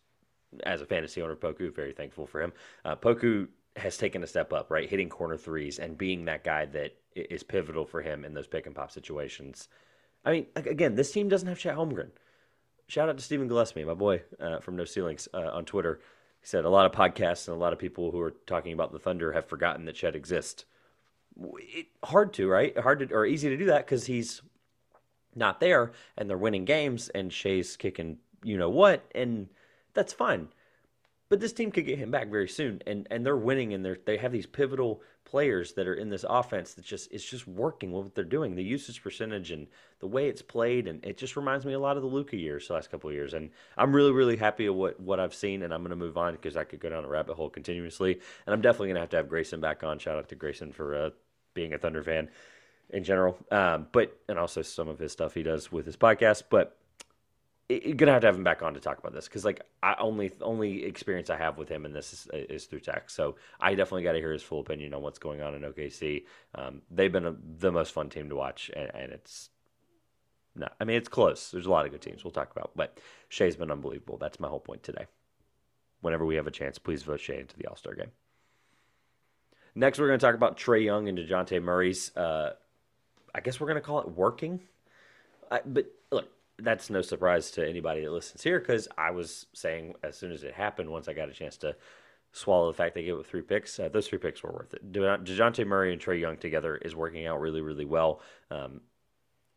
as 0.63 0.81
a 0.81 0.85
fantasy 0.85 1.21
owner, 1.21 1.35
Poku, 1.35 1.73
very 1.75 1.93
thankful 1.93 2.25
for 2.25 2.41
him. 2.41 2.53
Uh, 2.85 2.95
Poku 2.95 3.47
has 3.75 3.97
taken 3.97 4.23
a 4.23 4.27
step 4.27 4.53
up, 4.53 4.71
right? 4.71 4.89
Hitting 4.89 5.09
corner 5.09 5.37
threes 5.37 5.79
and 5.79 5.97
being 5.97 6.25
that 6.25 6.43
guy 6.43 6.65
that 6.65 6.95
is 7.15 7.43
pivotal 7.43 7.85
for 7.85 8.01
him 8.01 8.25
in 8.25 8.33
those 8.33 8.47
pick 8.47 8.65
and 8.65 8.75
pop 8.75 8.91
situations. 8.91 9.67
I 10.25 10.31
mean, 10.31 10.45
again, 10.55 10.95
this 10.95 11.11
team 11.11 11.29
doesn't 11.29 11.47
have 11.47 11.59
Chet 11.59 11.75
Holmgren. 11.75 12.09
Shout 12.87 13.09
out 13.09 13.17
to 13.17 13.23
Stephen 13.23 13.47
Gillespie, 13.47 13.83
my 13.83 13.93
boy 13.93 14.23
uh, 14.39 14.59
from 14.59 14.77
No 14.77 14.85
Ceilings 14.85 15.27
uh, 15.33 15.49
on 15.51 15.65
Twitter. 15.65 15.99
He 16.39 16.47
said 16.47 16.65
a 16.65 16.69
lot 16.69 16.85
of 16.85 16.91
podcasts 16.91 17.47
and 17.47 17.55
a 17.55 17.59
lot 17.59 17.73
of 17.73 17.79
people 17.79 18.11
who 18.11 18.21
are 18.21 18.31
talking 18.45 18.71
about 18.71 18.93
the 18.93 18.99
Thunder 18.99 19.33
have 19.33 19.45
forgotten 19.45 19.85
that 19.85 19.95
Chet 19.95 20.15
exists. 20.15 20.65
It, 21.39 21.87
hard 22.03 22.33
to, 22.33 22.47
right? 22.47 22.77
Hard 22.77 22.99
to, 22.99 23.13
or 23.13 23.25
easy 23.25 23.49
to 23.49 23.57
do 23.57 23.65
that 23.65 23.85
because 23.85 24.05
he's 24.05 24.41
not 25.35 25.59
there 25.59 25.91
and 26.17 26.29
they're 26.29 26.37
winning 26.37 26.65
games 26.65 27.09
and 27.09 27.31
Shai's 27.31 27.77
kicking 27.77 28.17
you 28.43 28.57
know 28.57 28.69
what, 28.69 29.03
and 29.13 29.49
that's 29.93 30.13
fine. 30.13 30.49
But 31.29 31.41
this 31.41 31.51
team 31.51 31.71
could 31.71 31.85
get 31.85 31.99
him 31.99 32.11
back 32.11 32.29
very 32.29 32.47
soon, 32.47 32.81
and 32.87 33.05
and 33.11 33.25
they're 33.25 33.35
winning, 33.35 33.73
and 33.73 33.83
they're 33.83 33.97
they 34.05 34.17
have 34.17 34.31
these 34.31 34.45
pivotal 34.45 35.01
players 35.25 35.73
that 35.73 35.85
are 35.85 35.93
in 35.93 36.09
this 36.09 36.23
offense 36.27 36.73
that 36.75 36.85
just 36.85 37.11
it's 37.11 37.29
just 37.29 37.45
working 37.45 37.91
with 37.91 38.05
what 38.05 38.15
they're 38.15 38.23
doing. 38.23 38.55
The 38.55 38.63
usage 38.63 39.03
percentage 39.03 39.51
and 39.51 39.67
the 39.99 40.07
way 40.07 40.29
it's 40.29 40.41
played, 40.41 40.87
and 40.87 41.03
it 41.05 41.17
just 41.17 41.35
reminds 41.35 41.65
me 41.65 41.73
a 41.73 41.79
lot 41.79 41.97
of 41.97 42.03
the 42.03 42.07
Luka 42.07 42.37
years, 42.37 42.69
the 42.69 42.75
last 42.75 42.89
couple 42.89 43.09
of 43.09 43.15
years. 43.15 43.33
And 43.33 43.49
I'm 43.77 43.93
really 43.93 44.13
really 44.13 44.37
happy 44.37 44.69
with 44.69 44.77
what 44.77 44.99
what 45.01 45.19
I've 45.19 45.35
seen, 45.35 45.63
and 45.63 45.73
I'm 45.73 45.83
to 45.89 45.97
move 45.97 46.17
on 46.17 46.33
because 46.33 46.55
I 46.55 46.63
could 46.63 46.79
go 46.79 46.89
down 46.89 47.03
a 47.03 47.09
rabbit 47.09 47.35
hole 47.35 47.49
continuously. 47.49 48.13
And 48.45 48.53
I'm 48.53 48.61
definitely 48.61 48.93
to 48.93 48.99
have 49.01 49.09
to 49.09 49.17
have 49.17 49.27
Grayson 49.27 49.59
back 49.59 49.83
on. 49.83 49.99
Shout 49.99 50.17
out 50.17 50.29
to 50.29 50.35
Grayson 50.35 50.71
for 50.71 50.95
uh, 50.95 51.09
being 51.57 51.73
a 51.73 51.77
Thunder 51.79 52.03
fan 52.03 52.29
in 52.91 53.03
general, 53.03 53.35
um, 53.51 53.87
but 53.91 54.15
and 54.29 54.37
also 54.37 54.61
some 54.61 54.87
of 54.87 54.99
his 54.99 55.11
stuff 55.11 55.33
he 55.33 55.41
does 55.41 55.71
with 55.71 55.87
his 55.87 55.97
podcast, 55.97 56.43
but 56.51 56.77
you're 57.67 57.95
gonna 57.95 58.13
have 58.13 58.21
to 58.21 58.27
have 58.27 58.35
him 58.35 58.43
back 58.43 58.61
on 58.61 58.75
to 58.75 58.79
talk 58.79 58.99
about 58.99 59.11
this 59.11 59.27
because 59.27 59.43
like 59.43 59.61
I 59.81 59.95
only 59.99 60.31
only 60.39 60.85
experience 60.85 61.31
I 61.31 61.37
have 61.37 61.57
with 61.57 61.67
him 61.67 61.83
in 61.83 61.93
this 61.93 62.13
is, 62.13 62.27
is 62.31 62.65
through 62.65 62.81
text. 62.81 63.15
So 63.15 63.35
I 63.59 63.73
definitely 63.73 64.03
got 64.03 64.13
to 64.13 64.19
hear 64.19 64.31
his 64.31 64.43
full 64.43 64.61
opinion 64.61 64.93
on 64.93 65.01
what's 65.01 65.19
going 65.19 65.41
on 65.41 65.55
in 65.55 65.63
OKC. 65.63 66.25
Um, 66.55 66.83
they've 66.91 67.11
been 67.11 67.25
a, 67.25 67.35
the 67.59 67.71
most 67.71 67.91
fun 67.91 68.09
team 68.09 68.29
to 68.29 68.35
watch, 68.35 68.69
and, 68.75 68.91
and 68.93 69.11
it's 69.11 69.49
not. 70.55 70.75
I 70.79 70.85
mean, 70.85 70.95
it's 70.95 71.09
close. 71.09 71.51
There's 71.51 71.65
a 71.65 71.71
lot 71.71 71.85
of 71.85 71.91
good 71.91 72.01
teams 72.01 72.23
we'll 72.23 72.31
talk 72.31 72.51
about, 72.51 72.71
but 72.75 72.99
Shai's 73.29 73.57
been 73.57 73.71
unbelievable. 73.71 74.17
That's 74.17 74.39
my 74.39 74.47
whole 74.47 74.59
point 74.59 74.83
today. 74.83 75.07
Whenever 76.01 76.25
we 76.25 76.35
have 76.35 76.47
a 76.47 76.51
chance, 76.51 76.77
please 76.77 77.01
vote 77.01 77.19
Shai 77.19 77.33
into 77.33 77.57
the 77.57 77.65
All 77.65 77.75
Star 77.75 77.95
game. 77.95 78.11
Next, 79.77 79.99
we're 79.99 80.07
going 80.07 80.17
to 80.17 80.25
talk 80.25 80.33
about 80.33 80.57
Trae 80.57 80.83
Young 80.83 81.07
and 81.07 81.15
Dejounte 81.15 81.61
Murray's. 81.61 82.15
Uh, 82.17 82.53
I 83.35 83.41
guess 83.41 83.59
we're 83.59 83.67
going 83.67 83.75
to 83.75 83.81
call 83.81 83.99
it 83.99 84.09
working. 84.09 84.59
I, 85.51 85.61
but 85.63 85.85
look, 86.11 86.29
that's 86.57 86.89
no 86.89 87.03
surprise 87.03 87.51
to 87.51 87.69
anybody 87.69 88.01
that 88.01 88.11
listens 88.11 88.41
here 88.41 88.59
because 88.59 88.87
I 88.97 89.11
was 89.11 89.45
saying 89.53 89.93
as 90.01 90.17
soon 90.17 90.31
as 90.31 90.43
it 90.43 90.55
happened, 90.55 90.89
once 90.89 91.07
I 91.07 91.13
got 91.13 91.29
a 91.29 91.31
chance 91.31 91.57
to 91.57 91.75
swallow 92.31 92.71
the 92.71 92.75
fact 92.75 92.95
they 92.95 93.03
gave 93.03 93.19
it 93.19 93.27
three 93.27 93.43
picks, 93.43 93.79
uh, 93.79 93.87
those 93.89 94.07
three 94.07 94.17
picks 94.17 94.41
were 94.41 94.51
worth 94.51 94.73
it. 94.73 94.91
DeJounte 94.91 95.67
Murray 95.67 95.93
and 95.93 96.01
Trae 96.01 96.19
Young 96.19 96.37
together 96.37 96.77
is 96.77 96.95
working 96.95 97.27
out 97.27 97.39
really, 97.39 97.61
really 97.61 97.85
well. 97.85 98.21
Um, 98.49 98.81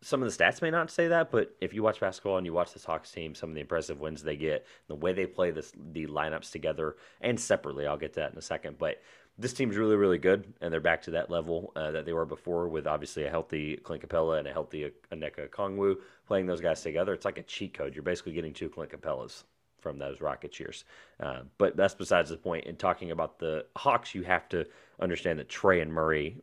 some 0.03 0.23
of 0.23 0.31
the 0.31 0.45
stats 0.45 0.61
may 0.61 0.71
not 0.71 0.91
say 0.91 1.09
that, 1.09 1.31
but 1.31 1.55
if 1.63 1.73
you 1.73 1.83
watch 1.83 2.01
basketball 2.01 2.37
and 2.37 2.47
you 2.47 2.53
watch 2.53 2.75
this 2.75 2.85
Hawks 2.85 3.11
team, 3.11 3.35
some 3.35 3.51
of 3.51 3.55
the 3.55 3.61
impressive 3.61 4.01
wins 4.01 4.23
they 4.23 4.37
get, 4.37 4.67
the 4.87 4.95
way 4.95 5.15
they 5.15 5.27
play 5.27 5.51
this 5.51 5.73
the 5.93 6.07
lineups 6.07 6.51
together 6.51 6.97
and 7.21 7.39
separately, 7.39 7.87
I'll 7.87 7.99
get 7.99 8.15
to 8.15 8.21
that 8.21 8.33
in 8.33 8.39
a 8.39 8.43
second. 8.43 8.79
But 8.79 9.03
this 9.41 9.53
team's 9.53 9.77
really, 9.77 9.97
really 9.97 10.19
good, 10.19 10.53
and 10.61 10.73
they're 10.73 10.81
back 10.81 11.03
to 11.03 11.13
that 11.13 11.31
level 11.31 11.73
uh, 11.75 11.91
that 11.91 12.05
they 12.05 12.13
were 12.13 12.27
before, 12.27 12.69
with 12.69 12.87
obviously 12.87 13.25
a 13.25 13.31
healthy 13.31 13.77
Clint 13.79 14.07
Capela 14.07 14.39
and 14.39 14.47
a 14.47 14.53
healthy 14.53 14.93
Onyeka 15.11 15.49
Okongwu 15.49 15.97
playing 16.27 16.47
those 16.47 16.61
guys 16.61 16.83
together. 16.83 17.15
It's 17.15 17.25
like 17.25 17.39
a 17.39 17.43
cheat 17.43 17.75
code. 17.75 17.95
You're 17.95 18.03
basically 18.03 18.33
getting 18.33 18.53
two 18.53 18.69
Clint 18.69 18.93
Capelas 18.93 19.45
from 19.79 19.99
those 19.99 20.21
Rocket 20.21 20.53
cheers. 20.53 20.85
Uh, 21.19 21.41
but 21.57 21.77
that's 21.77 21.95
besides 21.95 22.29
the 22.29 22.37
point. 22.37 22.67
In 22.67 22.77
talking 22.77 23.11
about 23.11 23.39
the 23.39 23.65
Hawks, 23.77 24.15
you 24.15 24.23
have 24.25 24.49
to 24.51 24.67
understand 25.01 25.39
that 25.39 25.49
Trae 25.49 25.81
and 25.81 25.93
Murray 25.93 26.37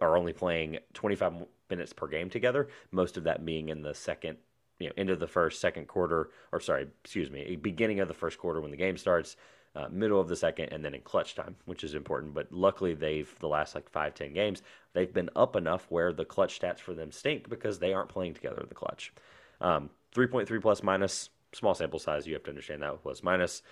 are 0.00 0.16
only 0.16 0.32
playing 0.32 0.78
25 0.94 1.46
minutes 1.68 1.92
per 1.92 2.06
game 2.06 2.30
together, 2.30 2.68
most 2.92 3.16
of 3.16 3.24
that 3.24 3.44
being 3.44 3.70
in 3.70 3.82
the 3.82 3.94
second, 3.94 4.38
you 4.78 4.86
know, 4.86 4.92
end 4.96 5.10
of 5.10 5.18
the 5.18 5.26
first, 5.26 5.60
second 5.60 5.88
quarter, 5.88 6.30
or 6.52 6.60
sorry, 6.60 6.86
excuse 7.02 7.30
me, 7.30 7.56
beginning 7.56 8.00
of 8.00 8.08
the 8.08 8.14
first 8.14 8.38
quarter 8.38 8.60
when 8.60 8.70
the 8.70 8.76
game 8.76 8.96
starts, 8.96 9.36
uh, 9.76 9.88
middle 9.90 10.20
of 10.20 10.28
the 10.28 10.36
second, 10.36 10.70
and 10.72 10.82
then 10.82 10.94
in 10.94 11.02
clutch 11.02 11.34
time, 11.34 11.54
which 11.66 11.84
is 11.84 11.94
important. 11.94 12.32
But 12.32 12.50
luckily, 12.50 12.94
they've 12.94 13.32
the 13.40 13.48
last 13.48 13.74
like 13.74 13.90
five, 13.90 14.14
ten 14.14 14.32
games, 14.32 14.62
they've 14.94 15.12
been 15.12 15.30
up 15.36 15.54
enough 15.54 15.86
where 15.90 16.12
the 16.12 16.24
clutch 16.24 16.58
stats 16.58 16.78
for 16.78 16.94
them 16.94 17.12
stink 17.12 17.48
because 17.48 17.78
they 17.78 17.92
aren't 17.92 18.08
playing 18.08 18.34
together 18.34 18.60
in 18.62 18.68
the 18.68 18.74
clutch. 18.74 19.12
Um, 19.60 19.90
3.3 20.14 20.62
plus 20.62 20.82
minus, 20.82 21.28
small 21.52 21.74
sample 21.74 21.98
size. 21.98 22.26
You 22.26 22.34
have 22.34 22.44
to 22.44 22.50
understand 22.50 22.82
that 22.82 23.02
plus 23.02 23.22
minus. 23.22 23.62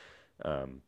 Um, 0.45 0.83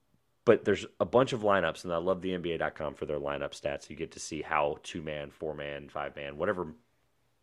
but 0.45 0.65
there's 0.65 0.87
a 1.01 1.05
bunch 1.05 1.33
of 1.33 1.41
lineups, 1.41 1.85
and 1.85 1.93
I 1.93 1.97
love 1.97 2.21
the 2.21 2.31
NBA.com 2.31 2.95
for 2.95 3.07
their 3.07 3.19
lineup 3.19 3.59
stats. 3.59 3.89
You 3.89 3.97
get 3.97 4.13
to 4.13 4.21
see 4.21 4.43
how 4.43 4.79
two 4.83 5.03
man, 5.03 5.31
four 5.31 5.55
man, 5.55 5.89
five 5.89 6.15
man, 6.15 6.37
whatever 6.37 6.69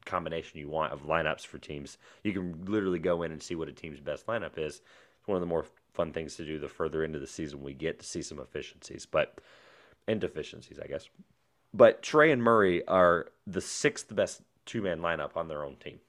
combination 0.06 0.60
you 0.60 0.70
want 0.70 0.94
of 0.94 1.04
lineups 1.04 1.46
for 1.46 1.58
teams. 1.58 1.98
You 2.24 2.34
can 2.34 2.66
literally 2.66 3.00
go 3.00 3.24
in 3.24 3.32
and 3.32 3.42
see 3.42 3.56
what 3.56 3.68
a 3.68 3.74
team's 3.74 4.00
best 4.00 4.28
lineup 4.28 4.58
is. 4.58 4.82
It's 5.20 5.28
one 5.28 5.36
of 5.36 5.42
the 5.42 5.48
more 5.48 5.66
fun 5.94 6.12
things 6.12 6.36
to 6.36 6.46
do 6.46 6.60
the 6.60 6.68
further 6.68 7.04
into 7.04 7.20
the 7.20 7.28
season 7.28 7.64
we 7.64 7.74
get 7.74 8.00
to 8.00 8.06
see 8.06 8.22
some 8.22 8.40
efficiencies, 8.40 9.06
but 9.06 9.40
and 10.08 10.20
deficiencies, 10.20 10.80
I 10.80 10.88
guess. 10.88 11.08
But 11.74 12.02
Trae 12.02 12.32
and 12.32 12.44
Murray 12.44 12.86
are 12.88 13.28
the 13.48 13.62
sixth 13.62 14.14
best 14.14 14.42
two 14.66 14.82
man 14.82 15.00
lineup 15.00 15.36
on 15.36 15.48
their 15.48 15.64
own 15.64 15.76
team. 15.76 16.00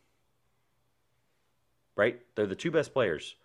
Right? 1.97 2.21
They're 2.35 2.47
the 2.47 2.57
two 2.57 2.71
best 2.71 2.93
players 2.93 3.37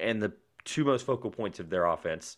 and 0.00 0.22
the 0.22 0.32
two 0.64 0.84
most 0.84 1.06
focal 1.06 1.30
points 1.30 1.60
of 1.60 1.70
their 1.70 1.86
offense 1.86 2.36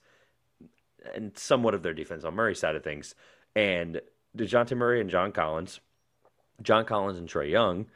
and 1.14 1.36
somewhat 1.36 1.74
of 1.74 1.82
their 1.82 1.92
defense 1.92 2.24
on 2.24 2.34
Murray's 2.34 2.60
side 2.60 2.76
of 2.76 2.84
things. 2.84 3.14
And 3.56 4.00
DeJounte 4.36 4.76
Murray 4.76 5.00
and 5.00 5.10
John 5.10 5.32
Collins 5.32 5.80
John 6.62 6.84
Collins 6.84 7.18
and 7.18 7.28
Trae 7.28 7.50
Young, 7.50 7.86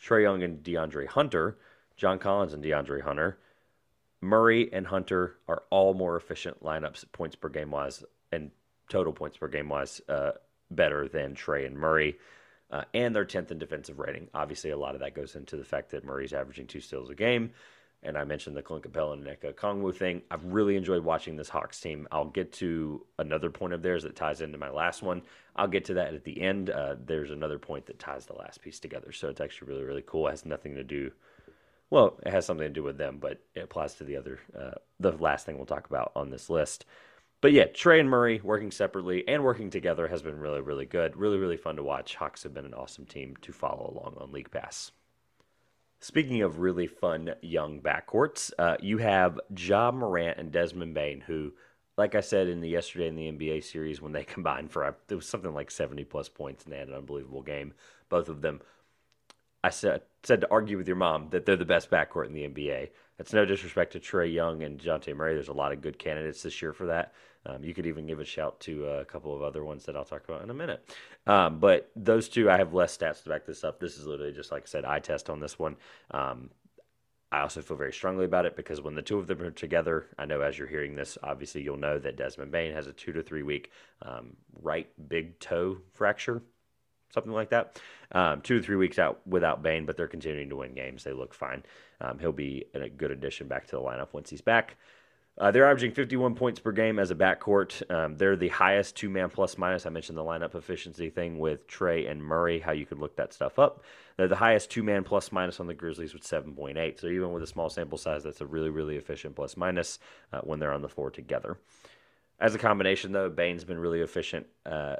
Trae 0.00 0.22
Young 0.22 0.42
and 0.42 0.62
DeAndre 0.62 1.06
Hunter, 1.06 1.58
John 1.96 2.18
Collins 2.18 2.52
and 2.52 2.62
DeAndre 2.62 3.02
Hunter, 3.02 3.38
Murray 4.24 4.72
and 4.72 4.86
Hunter 4.86 5.36
are 5.48 5.62
all 5.70 5.94
more 5.94 6.16
efficient 6.16 6.62
lineups 6.62 7.04
points 7.12 7.36
per 7.36 7.48
game 7.48 7.70
wise 7.70 8.02
and 8.32 8.50
total 8.88 9.12
points 9.12 9.36
per 9.36 9.48
game 9.48 9.68
wise 9.68 10.00
uh, 10.08 10.32
better 10.70 11.08
than 11.08 11.34
Trae 11.34 11.66
and 11.66 11.76
Murray. 11.76 12.18
Uh, 12.70 12.82
and 12.94 13.14
their 13.14 13.26
10th 13.26 13.50
in 13.50 13.58
defensive 13.58 13.98
rating. 13.98 14.28
Obviously, 14.34 14.70
a 14.70 14.76
lot 14.76 14.94
of 14.94 15.00
that 15.00 15.14
goes 15.14 15.36
into 15.36 15.56
the 15.56 15.64
fact 15.64 15.90
that 15.90 16.04
Murray's 16.04 16.32
averaging 16.32 16.66
two 16.66 16.80
steals 16.80 17.10
a 17.10 17.14
game. 17.14 17.50
And 18.02 18.18
I 18.18 18.24
mentioned 18.24 18.56
the 18.56 18.62
Clint 18.62 18.84
Capela 18.84 19.14
and 19.14 19.24
Onyeka 19.24 19.54
Okongwu 19.54 19.94
thing. 19.94 20.22
I've 20.30 20.44
really 20.44 20.76
enjoyed 20.76 21.04
watching 21.04 21.36
this 21.36 21.48
Hawks 21.48 21.80
team. 21.80 22.08
I'll 22.10 22.26
get 22.26 22.52
to 22.54 23.04
another 23.18 23.48
point 23.48 23.72
of 23.72 23.82
theirs 23.82 24.02
that 24.02 24.16
ties 24.16 24.40
into 24.40 24.58
my 24.58 24.70
last 24.70 25.02
one. 25.02 25.22
I'll 25.56 25.68
get 25.68 25.84
to 25.86 25.94
that 25.94 26.14
at 26.14 26.24
the 26.24 26.40
end. 26.40 26.68
Uh, 26.68 26.96
there's 27.04 27.30
another 27.30 27.58
point 27.58 27.86
that 27.86 27.98
ties 27.98 28.26
the 28.26 28.34
last 28.34 28.60
piece 28.60 28.78
together. 28.80 29.12
So 29.12 29.28
it's 29.28 29.40
actually 29.40 29.68
really, 29.68 29.84
really 29.84 30.04
cool. 30.06 30.26
It 30.26 30.32
has 30.32 30.44
nothing 30.44 30.74
to 30.74 30.84
do, 30.84 31.12
well, 31.90 32.18
it 32.24 32.30
has 32.32 32.46
something 32.46 32.66
to 32.66 32.72
do 32.72 32.82
with 32.82 32.98
them, 32.98 33.18
but 33.20 33.40
it 33.54 33.60
applies 33.60 33.94
to 33.94 34.04
the 34.04 34.16
other, 34.16 34.40
uh, 34.58 34.72
the 35.00 35.12
last 35.12 35.46
thing 35.46 35.56
we'll 35.56 35.66
talk 35.66 35.86
about 35.86 36.12
on 36.16 36.30
this 36.30 36.50
list. 36.50 36.84
But 37.40 37.52
yeah, 37.52 37.66
Trae 37.66 38.00
and 38.00 38.08
Murray 38.08 38.40
working 38.42 38.70
separately 38.70 39.26
and 39.28 39.44
working 39.44 39.68
together 39.70 40.08
has 40.08 40.22
been 40.22 40.38
really, 40.38 40.62
really 40.62 40.86
good. 40.86 41.16
Really, 41.16 41.36
really 41.36 41.58
fun 41.58 41.76
to 41.76 41.82
watch. 41.82 42.14
Hawks 42.14 42.42
have 42.44 42.54
been 42.54 42.64
an 42.64 42.74
awesome 42.74 43.04
team 43.04 43.36
to 43.42 43.52
follow 43.52 43.92
along 43.92 44.16
on 44.18 44.32
League 44.32 44.50
Pass. 44.50 44.92
Speaking 46.00 46.42
of 46.42 46.58
really 46.58 46.86
fun 46.86 47.34
young 47.42 47.80
backcourts, 47.80 48.50
uh, 48.58 48.76
you 48.80 48.98
have 48.98 49.40
Ja 49.56 49.90
Morant 49.90 50.38
and 50.38 50.52
Desmond 50.52 50.94
Bane, 50.94 51.20
who 51.20 51.52
like 51.96 52.14
I 52.14 52.20
said 52.20 52.48
in 52.48 52.60
the 52.60 52.68
yesterday 52.68 53.08
in 53.08 53.14
the 53.14 53.30
NBA 53.30 53.64
series 53.64 54.00
when 54.00 54.12
they 54.12 54.24
combined 54.24 54.70
for 54.70 54.96
it 55.08 55.14
was 55.14 55.26
something 55.26 55.54
like 55.54 55.70
70 55.70 56.04
plus 56.04 56.28
points 56.28 56.64
and 56.64 56.72
they 56.72 56.78
had 56.78 56.88
an 56.88 56.94
unbelievable 56.94 57.42
game, 57.42 57.74
both 58.08 58.28
of 58.28 58.40
them. 58.40 58.60
I 59.64 59.70
said 59.70 60.02
said 60.24 60.42
to 60.42 60.50
argue 60.50 60.76
with 60.76 60.86
your 60.86 60.96
mom 60.96 61.28
that 61.30 61.46
they're 61.46 61.56
the 61.56 61.64
best 61.64 61.90
backcourt 61.90 62.26
in 62.26 62.34
the 62.34 62.46
NBA. 62.46 62.90
That's 63.16 63.32
no 63.32 63.46
disrespect 63.46 63.92
to 63.94 64.00
Trae 64.00 64.32
Young 64.32 64.62
and 64.62 64.78
Dejounte 64.78 65.16
Murray. 65.16 65.32
There's 65.32 65.48
a 65.48 65.54
lot 65.54 65.72
of 65.72 65.80
good 65.80 65.98
candidates 65.98 66.42
this 66.42 66.60
year 66.60 66.74
for 66.74 66.86
that. 66.86 67.14
Um, 67.46 67.64
you 67.64 67.72
could 67.72 67.86
even 67.86 68.06
give 68.06 68.20
a 68.20 68.26
shout 68.26 68.60
to 68.60 68.86
a 68.86 69.04
couple 69.06 69.34
of 69.34 69.42
other 69.42 69.64
ones 69.64 69.86
that 69.86 69.96
I'll 69.96 70.04
talk 70.04 70.24
about 70.28 70.42
in 70.42 70.50
a 70.50 70.54
minute. 70.54 70.86
Um, 71.26 71.60
but 71.60 71.90
those 71.96 72.28
two, 72.28 72.50
I 72.50 72.58
have 72.58 72.74
less 72.74 72.96
stats 72.96 73.22
to 73.22 73.30
back 73.30 73.46
this 73.46 73.64
up. 73.64 73.80
This 73.80 73.96
is 73.96 74.06
literally 74.06 74.32
just 74.32 74.52
like 74.52 74.64
I 74.64 74.66
said, 74.66 74.84
eye 74.84 74.98
test 74.98 75.30
on 75.30 75.40
this 75.40 75.58
one. 75.58 75.76
Um, 76.10 76.50
I 77.32 77.40
also 77.40 77.62
feel 77.62 77.76
very 77.76 77.92
strongly 77.92 78.26
about 78.26 78.46
it 78.46 78.56
because 78.56 78.80
when 78.80 78.94
the 78.94 79.02
two 79.02 79.18
of 79.18 79.26
them 79.26 79.42
are 79.42 79.50
together, 79.50 80.06
I 80.18 80.24
know 80.24 80.40
as 80.42 80.58
you're 80.58 80.68
hearing 80.68 80.94
this, 80.94 81.16
obviously 81.22 81.62
you'll 81.62 81.76
know 81.78 81.98
that 81.98 82.16
Desmond 82.16 82.52
Bane 82.52 82.72
has 82.74 82.86
a 82.86 82.92
two 82.92 83.12
to 83.12 83.22
three 83.22 83.42
week 83.42 83.70
um, 84.02 84.36
right 84.62 84.88
big 85.08 85.38
toe 85.40 85.78
fracture, 85.92 86.42
something 87.14 87.32
like 87.32 87.50
that. 87.50 87.80
Um, 88.12 88.42
two 88.42 88.58
to 88.58 88.64
three 88.64 88.76
weeks 88.76 88.98
out 88.98 89.20
without 89.26 89.62
Bane, 89.62 89.86
but 89.86 89.96
they're 89.96 90.08
continuing 90.08 90.50
to 90.50 90.56
win 90.56 90.74
games. 90.74 91.04
They 91.04 91.12
look 91.12 91.32
fine. 91.32 91.62
Um, 92.00 92.18
he'll 92.18 92.32
be 92.32 92.66
a 92.74 92.88
good 92.88 93.10
addition 93.10 93.48
back 93.48 93.66
to 93.68 93.76
the 93.76 93.82
lineup 93.82 94.08
once 94.12 94.28
he's 94.28 94.42
back. 94.42 94.76
Uh, 95.36 95.50
they're 95.50 95.68
averaging 95.68 95.90
51 95.90 96.36
points 96.36 96.60
per 96.60 96.70
game 96.70 97.00
as 97.00 97.10
a 97.10 97.14
backcourt. 97.14 97.90
Um, 97.90 98.16
they're 98.16 98.36
the 98.36 98.48
highest 98.48 98.94
two 98.94 99.10
man 99.10 99.30
plus 99.30 99.58
minus. 99.58 99.84
I 99.84 99.90
mentioned 99.90 100.16
the 100.16 100.22
lineup 100.22 100.54
efficiency 100.54 101.10
thing 101.10 101.40
with 101.40 101.66
Trae 101.66 102.08
and 102.08 102.22
Murray, 102.22 102.60
how 102.60 102.70
you 102.70 102.86
could 102.86 103.00
look 103.00 103.16
that 103.16 103.32
stuff 103.32 103.58
up. 103.58 103.82
They're 104.16 104.28
the 104.28 104.36
highest 104.36 104.70
two 104.70 104.84
man 104.84 105.02
plus 105.02 105.32
minus 105.32 105.58
on 105.58 105.66
the 105.66 105.74
Grizzlies 105.74 106.14
with 106.14 106.22
7.8. 106.22 107.00
So 107.00 107.08
even 107.08 107.32
with 107.32 107.42
a 107.42 107.48
small 107.48 107.68
sample 107.68 107.98
size, 107.98 108.22
that's 108.22 108.42
a 108.42 108.46
really, 108.46 108.70
really 108.70 108.96
efficient 108.96 109.34
plus 109.34 109.56
minus 109.56 109.98
uh, 110.32 110.40
when 110.42 110.60
they're 110.60 110.72
on 110.72 110.82
the 110.82 110.88
floor 110.88 111.10
together. 111.10 111.58
As 112.38 112.54
a 112.54 112.58
combination, 112.58 113.10
though, 113.10 113.28
Bane's 113.28 113.64
been 113.64 113.78
really 113.78 114.02
efficient 114.02 114.46
uh, 114.66 114.96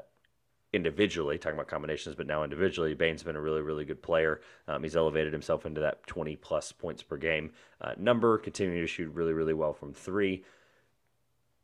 individually, 0.75 1.37
talking 1.37 1.57
about 1.57 1.67
combinations, 1.67 2.15
but 2.15 2.27
now 2.27 2.43
individually, 2.43 2.93
Bane's 2.93 3.23
been 3.23 3.35
a 3.35 3.41
really, 3.41 3.61
really 3.61 3.85
good 3.85 4.01
player. 4.01 4.41
Um, 4.67 4.83
he's 4.83 4.95
elevated 4.95 5.33
himself 5.33 5.65
into 5.65 5.81
that 5.81 6.05
20 6.05 6.35
plus 6.35 6.71
points 6.71 7.01
per 7.01 7.17
game 7.17 7.51
uh, 7.81 7.93
number, 7.97 8.37
continuing 8.37 8.81
to 8.81 8.87
shoot 8.87 9.11
really, 9.13 9.33
really 9.33 9.53
well 9.53 9.73
from 9.73 9.93
three. 9.93 10.43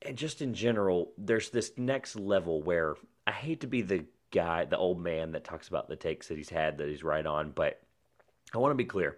And 0.02 0.18
just 0.18 0.42
in 0.42 0.54
general, 0.54 1.12
there's 1.18 1.50
this 1.50 1.74
next 1.78 2.16
level 2.16 2.62
where 2.62 2.96
I 3.28 3.32
hate 3.32 3.62
to 3.62 3.68
be 3.68 3.82
the 3.82 4.06
guy, 4.32 4.66
the 4.66 4.78
old 4.78 5.00
man 5.00 5.34
that 5.34 5.44
talks 5.44 5.68
about 5.68 5.90
the 5.90 5.96
takes 5.96 6.30
that 6.30 6.38
he's 6.38 6.50
had 6.50 6.78
that 6.78 6.88
he's 6.88 7.04
right 7.04 7.26
on, 7.26 7.52
but 7.52 7.82
I 8.54 8.58
want 8.58 8.72
to 8.72 8.76
be 8.76 8.86
clear. 8.86 9.18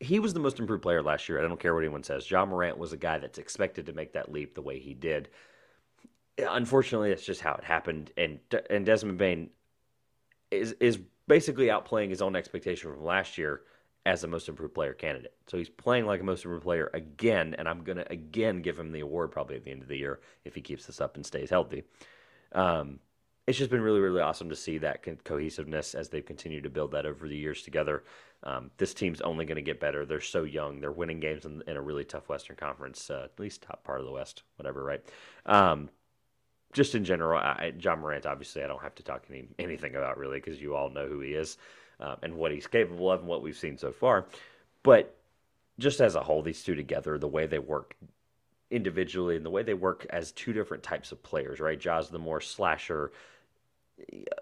He 0.00 0.18
was 0.18 0.34
the 0.34 0.40
most 0.40 0.58
improved 0.58 0.82
player 0.82 1.02
last 1.02 1.28
year. 1.28 1.38
I 1.38 1.42
don't 1.46 1.60
care 1.60 1.74
what 1.74 1.84
anyone 1.84 2.02
says. 2.02 2.30
Ja 2.30 2.44
Morant 2.44 2.78
was 2.78 2.92
a 2.92 2.96
guy 2.96 3.18
that's 3.18 3.38
expected 3.38 3.86
to 3.86 3.92
make 3.92 4.12
that 4.14 4.32
leap 4.32 4.54
the 4.54 4.62
way 4.62 4.78
he 4.78 4.94
did 4.94 5.28
unfortunately, 6.48 7.10
that's 7.10 7.24
just 7.24 7.40
how 7.40 7.54
it 7.54 7.64
happened. 7.64 8.12
And 8.16 8.38
and 8.68 8.86
Desmond 8.86 9.18
Bane 9.18 9.50
is 10.50 10.72
is 10.80 10.98
basically 11.28 11.66
outplaying 11.66 12.10
his 12.10 12.22
own 12.22 12.36
expectation 12.36 12.92
from 12.92 13.04
last 13.04 13.38
year 13.38 13.62
as 14.06 14.24
a 14.24 14.28
most 14.28 14.48
improved 14.48 14.74
player 14.74 14.94
candidate. 14.94 15.34
So 15.46 15.58
he's 15.58 15.68
playing 15.68 16.06
like 16.06 16.20
a 16.20 16.24
most 16.24 16.44
improved 16.44 16.64
player 16.64 16.90
again, 16.94 17.54
and 17.58 17.68
I'm 17.68 17.84
gonna 17.84 18.06
again 18.10 18.62
give 18.62 18.78
him 18.78 18.92
the 18.92 19.00
award 19.00 19.30
probably 19.30 19.56
at 19.56 19.64
the 19.64 19.70
end 19.70 19.82
of 19.82 19.88
the 19.88 19.98
year 19.98 20.20
if 20.44 20.54
he 20.54 20.60
keeps 20.60 20.86
this 20.86 21.00
up 21.00 21.16
and 21.16 21.24
stays 21.24 21.50
healthy. 21.50 21.84
Um, 22.52 23.00
it's 23.46 23.58
just 23.58 23.70
been 23.70 23.80
really, 23.80 24.00
really 24.00 24.20
awesome 24.20 24.48
to 24.48 24.56
see 24.56 24.78
that 24.78 25.02
co- 25.02 25.16
cohesiveness 25.24 25.96
as 25.96 26.08
they've 26.08 26.24
continued 26.24 26.62
to 26.62 26.70
build 26.70 26.92
that 26.92 27.04
over 27.04 27.26
the 27.26 27.36
years 27.36 27.62
together. 27.62 28.04
Um, 28.44 28.70
this 28.76 28.94
team's 28.94 29.20
only 29.20 29.44
going 29.44 29.56
to 29.56 29.62
get 29.62 29.80
better. 29.80 30.06
They're 30.06 30.20
so 30.20 30.44
young. 30.44 30.80
They're 30.80 30.92
winning 30.92 31.18
games 31.18 31.44
in, 31.44 31.62
in 31.66 31.76
a 31.76 31.80
really 31.80 32.04
tough 32.04 32.28
Western 32.28 32.54
Conference, 32.54 33.10
uh, 33.10 33.22
at 33.24 33.40
least 33.40 33.62
top 33.62 33.82
part 33.82 33.98
of 33.98 34.06
the 34.06 34.12
West, 34.12 34.44
whatever, 34.54 34.84
right? 34.84 35.04
Um, 35.46 35.90
just 36.72 36.94
in 36.94 37.04
general, 37.04 37.38
I, 37.38 37.72
Ja 37.78 37.96
Morant, 37.96 38.26
obviously, 38.26 38.62
I 38.62 38.66
don't 38.66 38.82
have 38.82 38.94
to 38.96 39.02
talk 39.02 39.24
any, 39.28 39.48
anything 39.58 39.96
about 39.96 40.18
really 40.18 40.38
because 40.38 40.60
you 40.60 40.76
all 40.76 40.90
know 40.90 41.06
who 41.06 41.20
he 41.20 41.32
is 41.32 41.58
um, 41.98 42.16
and 42.22 42.34
what 42.34 42.52
he's 42.52 42.66
capable 42.66 43.10
of 43.10 43.20
and 43.20 43.28
what 43.28 43.42
we've 43.42 43.56
seen 43.56 43.76
so 43.76 43.92
far. 43.92 44.26
But 44.82 45.16
just 45.78 46.00
as 46.00 46.14
a 46.14 46.22
whole, 46.22 46.42
these 46.42 46.62
two 46.62 46.74
together, 46.74 47.18
the 47.18 47.28
way 47.28 47.46
they 47.46 47.58
work 47.58 47.96
individually 48.70 49.36
and 49.36 49.44
the 49.44 49.50
way 49.50 49.62
they 49.62 49.74
work 49.74 50.06
as 50.10 50.32
two 50.32 50.52
different 50.52 50.82
types 50.82 51.10
of 51.10 51.22
players, 51.22 51.58
right? 51.58 51.78
Ja's 51.78 52.08
the 52.08 52.18
more 52.18 52.40
slasher, 52.40 53.10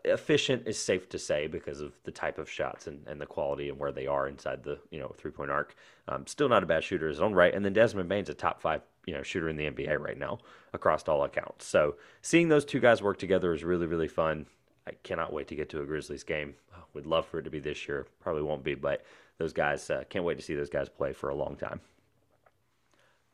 efficient 0.05 0.67
is 0.67 0.79
safe 0.79 1.09
to 1.09 1.19
say 1.19 1.47
because 1.47 1.81
of 1.81 1.93
the 2.05 2.11
type 2.11 2.39
of 2.39 2.51
shots 2.51 2.87
and, 2.87 3.07
and 3.07 3.21
the 3.21 3.27
quality 3.27 3.69
and 3.69 3.79
where 3.79 3.93
they 3.93 4.07
are 4.07 4.29
inside 4.29 4.63
the 4.63 4.79
you 4.91 4.99
know 4.99 5.15
three 5.17 5.31
point 5.31 5.51
arc. 5.51 5.75
Um, 6.07 6.27
still 6.27 6.49
not 6.49 6.63
a 6.63 6.67
bad 6.67 6.85
shooter 6.85 7.07
in 7.07 7.13
his 7.13 7.21
own 7.21 7.35
right, 7.35 7.55
and 7.55 7.65
then 7.65 7.73
Desmond 7.73 8.09
Bane's 8.09 8.29
a 8.29 8.35
top 8.35 8.61
five 8.61 8.83
you 9.07 9.15
know 9.15 9.23
shooter 9.23 9.49
in 9.49 9.57
the 9.57 9.71
NBA 9.71 9.99
right 9.99 10.19
now 10.19 10.39
across 10.73 11.07
all 11.09 11.25
accounts. 11.25 11.67
So 11.67 11.97
seeing 12.23 12.49
those 12.49 12.65
two 12.65 12.81
guys 12.81 13.03
work 13.03 13.19
together 13.19 13.53
is 13.53 13.65
really 13.65 13.87
really 13.87 14.09
fun. 14.09 14.47
I 14.87 14.93
cannot 15.03 15.33
wait 15.33 15.49
to 15.49 15.55
get 15.55 15.69
to 15.71 15.83
a 15.83 15.87
Grizzlies 15.87 16.25
game. 16.25 16.55
Would 16.95 17.07
love 17.07 17.27
for 17.27 17.39
it 17.39 17.43
to 17.43 17.51
be 17.51 17.61
this 17.61 17.87
year. 17.87 18.07
Probably 18.21 18.43
won't 18.43 18.65
be, 18.65 18.75
but 18.75 19.05
those 19.37 19.53
guys 19.53 19.91
uh, 19.91 20.05
can't 20.09 20.25
wait 20.25 20.39
to 20.39 20.45
see 20.45 20.55
those 20.55 20.71
guys 20.71 20.89
play 20.89 21.13
for 21.13 21.29
a 21.29 21.35
long 21.35 21.57
time. 21.57 21.81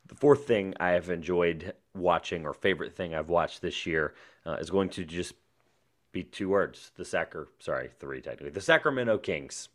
The 0.07 0.15
fourth 0.15 0.45
thing 0.45 0.73
I 0.79 0.89
have 0.89 1.09
enjoyed 1.09 1.73
watching, 1.95 2.45
or 2.45 2.53
favorite 2.53 2.93
thing 2.93 3.15
I've 3.15 3.29
watched 3.29 3.61
this 3.61 3.85
year, 3.85 4.13
uh, 4.45 4.57
is 4.59 4.69
going 4.69 4.89
to 4.89 5.05
just 5.05 5.33
be 6.15 6.23
two 6.23 6.49
words: 6.49 6.91
the 6.95 7.05
Sacra. 7.05 7.45
Sorry, 7.59 7.91
three 7.99 8.21
technically. 8.21 8.49
The 8.49 8.61
Sacramento 8.61 9.19
Kings. 9.19 9.69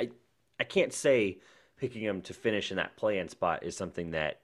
I 0.00 0.10
I 0.58 0.64
can't 0.64 0.92
say 0.92 1.38
picking 1.76 2.04
them 2.04 2.22
to 2.22 2.34
finish 2.34 2.70
in 2.70 2.78
that 2.78 2.96
play-in 2.96 3.28
spot 3.28 3.62
is 3.62 3.76
something 3.76 4.12
that, 4.12 4.40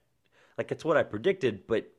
like, 0.59 0.71
it's 0.71 0.85
what 0.85 0.99
I 0.99 1.03
predicted, 1.03 1.67
but 1.67 1.91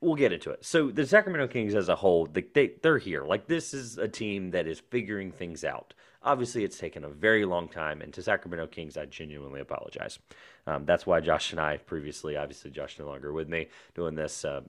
we'll 0.00 0.16
get 0.16 0.32
into 0.32 0.50
it. 0.50 0.64
So 0.64 0.90
the 0.90 1.06
Sacramento 1.06 1.46
Kings 1.46 1.74
as 1.74 1.88
a 1.88 1.96
whole, 1.96 2.26
they, 2.26 2.44
they 2.54 2.72
they're 2.82 2.98
here. 2.98 3.24
Like 3.24 3.46
this 3.46 3.72
is 3.72 3.98
a 3.98 4.08
team 4.08 4.50
that 4.50 4.66
is 4.66 4.80
figuring 4.80 5.30
things 5.30 5.64
out. 5.64 5.94
Obviously, 6.22 6.64
it's 6.64 6.78
taken 6.78 7.04
a 7.04 7.08
very 7.08 7.44
long 7.46 7.68
time, 7.68 8.02
and 8.02 8.12
to 8.12 8.22
Sacramento 8.22 8.66
Kings, 8.66 8.96
I 8.98 9.06
genuinely 9.06 9.60
apologize. 9.60 10.18
Um, 10.66 10.84
that's 10.84 11.06
why 11.06 11.20
Josh 11.20 11.52
and 11.52 11.60
I 11.60 11.78
previously, 11.78 12.36
obviously, 12.36 12.70
Josh 12.70 12.98
no 12.98 13.06
longer 13.06 13.32
with 13.32 13.48
me 13.48 13.68
doing 13.94 14.16
this. 14.16 14.44
Uh, 14.44 14.60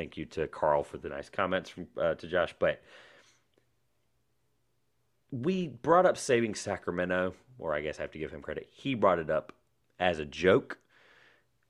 thank 0.00 0.16
you 0.16 0.24
to 0.24 0.48
Carl 0.48 0.82
for 0.82 0.98
the 0.98 1.08
nice 1.08 1.28
comments 1.28 1.70
from 1.70 1.86
uh, 2.00 2.14
to 2.14 2.26
Josh, 2.26 2.54
but 2.58 2.82
we 5.30 5.68
brought 5.68 6.06
up 6.06 6.16
saving 6.16 6.54
Sacramento, 6.54 7.34
or 7.58 7.74
I 7.74 7.82
guess 7.82 7.98
I 7.98 8.02
have 8.02 8.12
to 8.12 8.18
give 8.18 8.32
him 8.32 8.40
credit. 8.40 8.68
He 8.72 8.94
brought 8.94 9.18
it 9.18 9.30
up 9.30 9.52
as 9.98 10.18
a 10.18 10.24
joke 10.24 10.78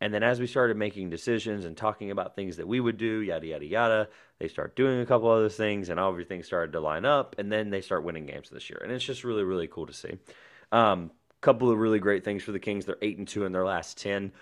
and 0.00 0.14
then 0.14 0.22
as 0.22 0.40
we 0.40 0.46
started 0.46 0.76
making 0.76 1.10
decisions 1.10 1.66
and 1.66 1.76
talking 1.76 2.10
about 2.10 2.34
things 2.34 2.56
that 2.56 2.66
we 2.66 2.80
would 2.80 2.96
do, 2.96 3.20
yada, 3.20 3.46
yada, 3.46 3.66
yada, 3.66 4.08
they 4.38 4.48
start 4.48 4.74
doing 4.74 5.00
a 5.00 5.06
couple 5.06 5.28
other 5.28 5.50
things 5.50 5.90
and 5.90 6.00
everything 6.00 6.42
started 6.42 6.72
to 6.72 6.80
line 6.80 7.04
up. 7.04 7.36
And 7.38 7.52
then 7.52 7.68
they 7.68 7.82
start 7.82 8.02
winning 8.02 8.24
games 8.24 8.48
this 8.48 8.70
year. 8.70 8.80
And 8.82 8.90
it's 8.90 9.04
just 9.04 9.24
really, 9.24 9.44
really 9.44 9.68
cool 9.68 9.86
to 9.86 9.92
see. 9.92 10.16
Um, 10.72 11.10
couple 11.42 11.70
of 11.70 11.78
really 11.78 11.98
great 11.98 12.24
things 12.24 12.42
for 12.42 12.52
the 12.52 12.58
Kings. 12.58 12.84
They're 12.84 12.98
8 13.00 13.18
and 13.18 13.28
2 13.28 13.44
in 13.44 13.52
their 13.52 13.64
last 13.64 13.98
10. 13.98 14.32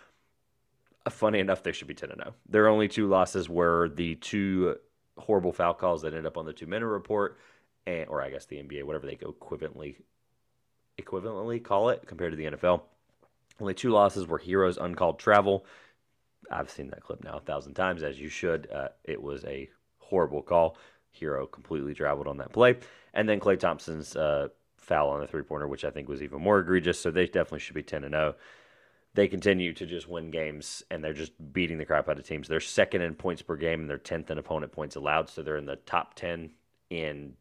Uh, 1.06 1.10
funny 1.10 1.38
enough, 1.38 1.62
they 1.62 1.72
should 1.72 1.88
be 1.88 1.94
10 1.94 2.10
and 2.10 2.20
0. 2.22 2.34
Their 2.48 2.68
only 2.68 2.88
two 2.88 3.08
losses 3.08 3.48
were 3.48 3.88
the 3.88 4.16
two 4.16 4.76
horrible 5.16 5.52
foul 5.52 5.74
calls 5.74 6.02
that 6.02 6.08
ended 6.08 6.26
up 6.26 6.36
on 6.36 6.46
the 6.46 6.52
two 6.52 6.66
minute 6.66 6.86
report, 6.86 7.38
and, 7.86 8.08
or 8.08 8.22
I 8.22 8.30
guess 8.30 8.46
the 8.46 8.56
NBA, 8.56 8.84
whatever 8.84 9.06
they 9.06 9.16
equivalently, 9.16 9.96
equivalently 11.00 11.62
call 11.62 11.90
it 11.90 12.06
compared 12.06 12.32
to 12.32 12.36
the 12.36 12.56
NFL. 12.56 12.82
Only 13.60 13.74
two 13.74 13.90
losses 13.90 14.26
were 14.26 14.38
Herro's 14.38 14.78
uncalled 14.78 15.18
travel. 15.18 15.66
I've 16.50 16.70
seen 16.70 16.88
that 16.90 17.02
clip 17.02 17.24
now 17.24 17.36
a 17.36 17.40
thousand 17.40 17.74
times, 17.74 18.02
as 18.02 18.18
you 18.20 18.28
should. 18.28 18.70
Uh, 18.70 18.88
it 19.04 19.20
was 19.20 19.44
a 19.44 19.68
horrible 19.98 20.42
call. 20.42 20.76
Herro 21.18 21.50
completely 21.50 21.94
traveled 21.94 22.28
on 22.28 22.38
that 22.38 22.52
play. 22.52 22.76
And 23.14 23.28
then 23.28 23.40
Klay 23.40 23.58
Thompson's 23.58 24.14
uh, 24.16 24.48
foul 24.76 25.10
on 25.10 25.20
the 25.20 25.26
three 25.26 25.42
pointer, 25.42 25.66
which 25.66 25.84
I 25.84 25.90
think 25.90 26.08
was 26.08 26.22
even 26.22 26.40
more 26.40 26.60
egregious. 26.60 27.00
So 27.00 27.10
they 27.10 27.26
definitely 27.26 27.60
should 27.60 27.74
be 27.74 27.82
10 27.82 28.04
and 28.04 28.12
0. 28.12 28.34
They 29.14 29.28
continue 29.28 29.72
to 29.72 29.86
just 29.86 30.08
win 30.08 30.30
games 30.30 30.82
and 30.90 31.02
they're 31.02 31.12
just 31.12 31.32
beating 31.52 31.78
the 31.78 31.84
crap 31.84 32.08
out 32.08 32.18
of 32.18 32.26
teams. 32.26 32.46
They're 32.46 32.60
second 32.60 33.02
in 33.02 33.14
points 33.14 33.42
per 33.42 33.56
game 33.56 33.80
and 33.80 33.90
they're 33.90 33.98
10th 33.98 34.30
in 34.30 34.38
opponent 34.38 34.72
points 34.72 34.96
allowed. 34.96 35.28
So 35.28 35.42
they're 35.42 35.56
in 35.56 35.66
the 35.66 35.76
top 35.76 36.14
10 36.14 36.50
in 36.90 37.34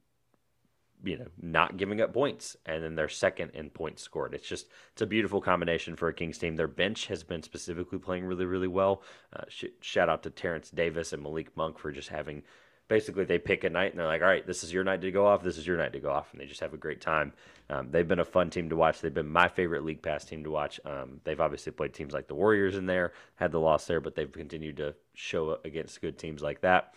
you 1.04 1.18
know 1.18 1.28
not 1.42 1.78
giving 1.78 2.02
up 2.02 2.14
points 2.14 2.58
and 2.66 2.84
then 2.84 2.96
they're 2.96 3.08
second 3.08 3.52
in 3.54 3.70
points 3.70 4.02
scored 4.02 4.34
it's 4.34 4.48
just 4.48 4.68
it's 4.92 5.02
a 5.02 5.06
beautiful 5.06 5.40
combination 5.40 5.96
for 5.96 6.08
a 6.08 6.14
kings 6.14 6.38
team 6.38 6.56
their 6.56 6.68
bench 6.68 7.06
has 7.06 7.24
been 7.24 7.44
specifically 7.44 8.00
playing 8.00 8.26
really 8.26 8.46
really 8.46 8.68
well 8.68 9.04
uh, 9.34 9.44
sh- 9.48 9.66
shout 9.80 10.10
out 10.10 10.24
to 10.24 10.30
terence 10.30 10.72
davis 10.72 11.14
and 11.14 11.22
malik 11.22 11.56
monk 11.56 11.78
for 11.78 11.92
just 11.92 12.10
having 12.10 12.42
basically 12.88 13.26
they 13.26 13.38
pick 13.38 13.64
a 13.64 13.70
night 13.70 13.92
and 13.92 14.00
they're 14.00 14.08
like 14.08 14.22
all 14.22 14.28
right 14.28 14.48
this 14.48 14.64
is 14.64 14.72
your 14.72 14.84
night 14.84 15.02
to 15.02 15.12
go 15.12 15.26
off 15.26 15.44
this 15.44 15.58
is 15.58 15.68
your 15.68 15.78
night 15.78 15.94
to 15.94 16.00
go 16.00 16.10
off 16.10 16.32
and 16.32 16.42
they 16.42 16.46
just 16.46 16.62
have 16.62 16.74
a 16.74 16.78
great 16.78 17.02
time 17.02 17.34
um, 17.70 17.90
they've 17.92 18.08
been 18.08 18.20
a 18.20 18.26
fun 18.26 18.50
team 18.50 18.70
to 18.70 18.76
watch 18.76 19.02
they've 19.02 19.14
been 19.14 19.28
my 19.28 19.48
favorite 19.48 19.84
league 19.84 20.02
pass 20.02 20.24
team 20.24 20.44
to 20.44 20.50
watch 20.52 20.80
um, 20.86 21.20
they've 21.24 21.42
obviously 21.42 21.72
played 21.72 21.94
teams 21.94 22.14
like 22.14 22.28
the 22.28 22.36
warriors 22.36 22.76
in 22.76 22.86
there 22.86 23.14
had 23.36 23.52
the 23.52 23.60
loss 23.60 23.86
there 23.86 24.00
but 24.00 24.16
they've 24.16 24.32
continued 24.32 24.78
to 24.78 24.94
show 25.14 25.50
up 25.50 25.66
against 25.66 26.02
good 26.02 26.18
teams 26.18 26.42
like 26.42 26.62
that 26.62 26.96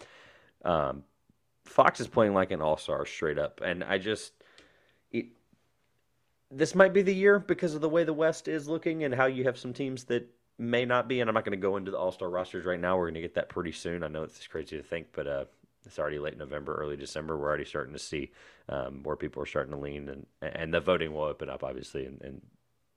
um, 0.64 1.02
Fox 1.64 2.00
is 2.00 2.09
playing 2.09 2.35
like 2.35 2.50
an 2.50 2.61
all 2.61 2.76
star 2.76 3.07
straight 3.07 3.38
up, 3.38 3.61
and 3.64 3.85
I 3.85 3.98
just 3.98 4.33
this 6.50 6.74
might 6.74 6.92
be 6.92 7.03
the 7.03 7.14
year 7.14 7.38
because 7.38 7.74
of 7.74 7.81
the 7.81 7.88
way 7.88 8.03
the 8.03 8.12
West 8.12 8.48
is 8.48 8.68
looking 8.68 9.05
and 9.05 9.14
how 9.14 9.26
you 9.26 9.44
have 9.44 9.57
some 9.57 9.72
teams 9.72 10.05
that 10.05 10.29
may 10.59 10.85
not 10.85 11.09
be. 11.09 11.20
And 11.20 11.31
I'm 11.31 11.35
not 11.35 11.44
going 11.44 11.57
to 11.57 11.62
go 11.62 11.76
into 11.76 11.92
the 11.92 11.96
all 11.96 12.11
star 12.11 12.29
rosters 12.29 12.64
right 12.64 12.81
now. 12.81 12.96
We're 12.96 13.05
going 13.05 13.14
to 13.14 13.20
get 13.20 13.35
that 13.35 13.48
pretty 13.48 13.72
soon. 13.72 14.03
I 14.03 14.09
know 14.09 14.24
it's 14.24 14.46
crazy 14.48 14.76
to 14.76 14.83
think, 14.83 15.07
but 15.12 15.26
uh, 15.26 15.44
it's 15.87 15.99
already 15.99 16.19
late 16.19 16.37
November, 16.37 16.75
early 16.75 16.97
December. 16.97 17.37
We're 17.37 17.49
already 17.49 17.64
starting 17.64 17.93
to 17.93 17.99
see 17.99 18.33
um, 18.69 19.03
more 19.03 19.16
people 19.16 19.43
are 19.43 19.47
starting 19.47 19.73
to 19.73 19.79
lean, 19.79 20.09
and 20.09 20.27
and 20.43 20.73
the 20.73 20.81
voting 20.81 21.12
will 21.12 21.23
open 21.23 21.49
up 21.49 21.64
obviously, 21.64 22.07
and, 22.07 22.21
and 22.23 22.43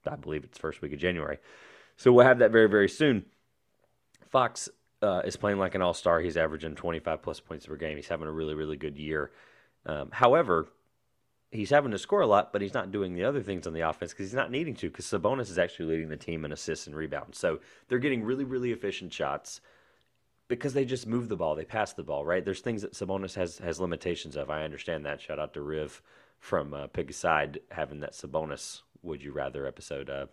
I 0.06 0.16
believe 0.16 0.44
it's 0.44 0.58
first 0.58 0.82
week 0.82 0.92
of 0.92 0.98
January. 0.98 1.38
So 1.96 2.12
we'll 2.12 2.26
have 2.26 2.38
that 2.38 2.50
very 2.50 2.68
very 2.68 2.88
soon. 2.88 3.24
Fox 4.30 4.68
uh, 5.02 5.22
is 5.24 5.36
playing 5.36 5.58
like 5.58 5.74
an 5.74 5.82
all 5.82 5.94
star. 5.94 6.20
He's 6.20 6.36
averaging 6.36 6.74
25 6.74 7.22
plus 7.22 7.40
points 7.40 7.66
per 7.66 7.76
game. 7.76 7.96
He's 7.96 8.08
having 8.08 8.26
a 8.26 8.32
really, 8.32 8.54
really 8.54 8.76
good 8.76 8.96
year. 8.96 9.30
Um, 9.86 10.08
however, 10.10 10.66
he's 11.50 11.70
having 11.70 11.92
to 11.92 11.98
score 11.98 12.20
a 12.20 12.26
lot, 12.26 12.52
but 12.52 12.62
he's 12.62 12.74
not 12.74 12.90
doing 12.90 13.14
the 13.14 13.24
other 13.24 13.42
things 13.42 13.66
on 13.66 13.74
the 13.74 13.82
offense 13.82 14.12
because 14.12 14.26
he's 14.26 14.34
not 14.34 14.50
needing 14.50 14.74
to 14.76 14.88
because 14.88 15.06
Sabonis 15.06 15.50
is 15.50 15.58
actually 15.58 15.86
leading 15.86 16.08
the 16.08 16.16
team 16.16 16.44
in 16.44 16.52
assists 16.52 16.86
and 16.86 16.96
rebounds. 16.96 17.38
So 17.38 17.60
they're 17.88 17.98
getting 17.98 18.24
really, 18.24 18.44
really 18.44 18.72
efficient 18.72 19.12
shots 19.12 19.60
because 20.48 20.74
they 20.74 20.84
just 20.84 21.06
move 21.06 21.28
the 21.28 21.36
ball. 21.36 21.54
They 21.54 21.64
pass 21.64 21.92
the 21.92 22.02
ball, 22.02 22.24
right? 22.24 22.44
There's 22.44 22.60
things 22.60 22.82
that 22.82 22.92
Sabonis 22.92 23.34
has, 23.34 23.58
has 23.58 23.80
limitations 23.80 24.36
of. 24.36 24.50
I 24.50 24.64
understand 24.64 25.06
that. 25.06 25.20
Shout 25.20 25.38
out 25.38 25.54
to 25.54 25.62
Riv 25.62 26.02
from 26.38 26.74
uh, 26.74 26.86
Aside 26.96 27.60
having 27.70 28.00
that 28.00 28.12
Sabonis 28.12 28.82
Would 29.02 29.22
You 29.22 29.32
Rather 29.32 29.66
episode. 29.66 30.10
Uh, 30.10 30.26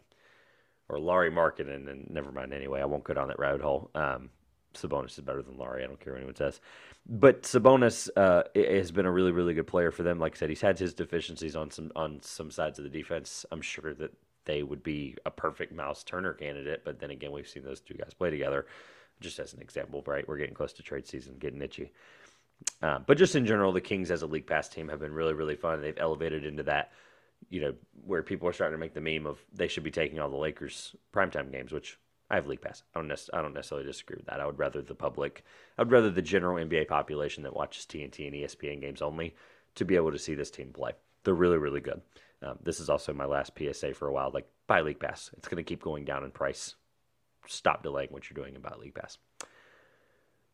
or 0.90 1.00
Lauri 1.00 1.32
Markkanen, 1.32 1.90
and 1.90 2.10
never 2.10 2.32
mind 2.34 2.54
anyway, 2.54 2.82
I 2.82 2.86
won't 2.86 3.06
go 3.06 3.14
down 3.14 3.30
that 3.30 3.40
rabbit 3.40 3.62
hole. 3.62 3.90
Um, 3.96 4.30
Sabonis 4.74 5.18
is 5.18 5.22
better 5.22 5.42
than 5.42 5.58
Lauri. 5.58 5.84
I 5.84 5.88
don't 5.88 6.00
care 6.00 6.14
what 6.14 6.20
anyone 6.20 6.36
says. 6.36 6.60
But 7.08 7.44
Sabonis 7.44 8.10
uh, 8.16 8.44
has 8.56 8.92
been 8.92 9.06
a 9.06 9.12
really, 9.12 9.32
really 9.32 9.54
good 9.54 9.68
player 9.68 9.92
for 9.92 10.04
them. 10.04 10.20
Like 10.20 10.36
I 10.36 10.40
said, 10.40 10.50
he's 10.50 10.62
had 10.62 10.78
his 10.78 10.94
deficiencies 10.94 11.56
on 11.56 11.72
some 11.72 11.92
on 11.96 12.20
some 12.22 12.52
sides 12.52 12.78
of 12.78 12.84
the 12.84 12.90
defense. 12.90 13.46
I'm 13.52 13.62
sure 13.62 13.94
that 13.96 14.12
they 14.46 14.64
would 14.64 14.84
be 14.84 15.16
a 15.26 15.32
perfect 15.32 15.74
Myles 15.74 16.04
Turner 16.04 16.34
candidate. 16.34 16.84
But 16.86 17.00
then 17.00 17.12
again, 17.12 17.32
we've 17.32 17.48
seen 17.48 17.64
those 17.64 17.82
two 17.82 17.96
guys 17.96 18.14
play 18.14 18.30
together. 18.30 18.66
Just 19.22 19.40
as 19.40 19.54
an 19.54 19.62
example, 19.62 20.04
right? 20.06 20.28
We're 20.28 20.38
getting 20.38 20.56
close 20.56 20.74
to 20.74 20.84
trade 20.84 21.08
season, 21.08 21.36
getting 21.40 21.62
itchy. 21.62 21.92
Uh, 22.82 23.00
but 23.00 23.18
just 23.18 23.36
in 23.36 23.46
general, 23.46 23.72
the 23.72 23.82
Kings 23.82 24.12
as 24.12 24.22
a 24.22 24.28
league 24.28 24.48
pass 24.48 24.68
team 24.68 24.90
have 24.90 25.00
been 25.00 25.14
really, 25.14 25.34
really 25.34 25.56
fun. 25.56 25.82
They've 25.82 25.98
elevated 25.98 26.46
into 26.46 26.64
that, 26.64 26.92
you 27.50 27.62
know, 27.62 27.74
where 28.06 28.24
people 28.24 28.48
are 28.48 28.54
starting 28.54 28.76
to 28.76 28.80
make 28.80 28.94
the 28.94 29.02
meme 29.02 29.26
of 29.26 29.40
they 29.54 29.68
should 29.68 29.84
be 29.84 29.92
taking 29.92 30.20
all 30.20 30.30
the 30.30 30.36
Lakers 30.36 30.96
primetime 31.14 31.52
games, 31.52 31.72
which 31.72 31.98
I 32.30 32.36
have 32.36 32.48
league 32.48 32.62
pass. 32.62 32.84
I 32.94 33.00
don't, 33.00 33.08
nec- 33.08 33.34
I 33.34 33.42
don't 33.42 33.54
necessarily 33.54 33.88
disagree 33.88 34.18
with 34.18 34.28
that. 34.28 34.40
I 34.40 34.46
would 34.46 34.60
rather 34.60 34.82
the 34.82 34.96
public, 34.96 35.44
I 35.78 35.82
would 35.82 35.92
rather 35.92 36.10
the 36.10 36.22
general 36.22 36.64
NBA 36.64 36.88
population 36.88 37.44
that 37.44 37.56
watches 37.56 37.86
TNT 37.86 38.28
and 38.28 38.36
ESPN 38.36 38.82
games 38.82 39.02
only 39.02 39.36
to 39.76 39.86
be 39.86 39.96
able 39.96 40.12
to 40.12 40.20
see 40.20 40.36
this 40.36 40.52
team 40.52 40.72
play. 40.74 40.92
They're 41.24 41.34
really, 41.34 41.58
really 41.58 41.82
good. 41.82 42.02
Um, 42.44 42.58
this 42.64 42.80
is 42.80 42.90
also 42.90 43.14
my 43.14 43.26
last 43.26 43.52
PSA 43.58 43.94
for 43.94 44.08
a 44.08 44.14
while. 44.14 44.32
Like 44.34 44.48
buy 44.68 44.82
league 44.82 45.00
pass. 45.00 45.30
It's 45.38 45.48
going 45.48 45.64
to 45.64 45.68
keep 45.68 45.84
going 45.84 46.06
down 46.06 46.24
in 46.24 46.32
price. 46.32 46.76
Stop 47.48 47.84
delaying 47.84 48.10
what 48.12 48.30
you're 48.30 48.44
doing 48.44 48.56
about 48.56 48.80
league 48.80 48.96
pass. 48.96 49.18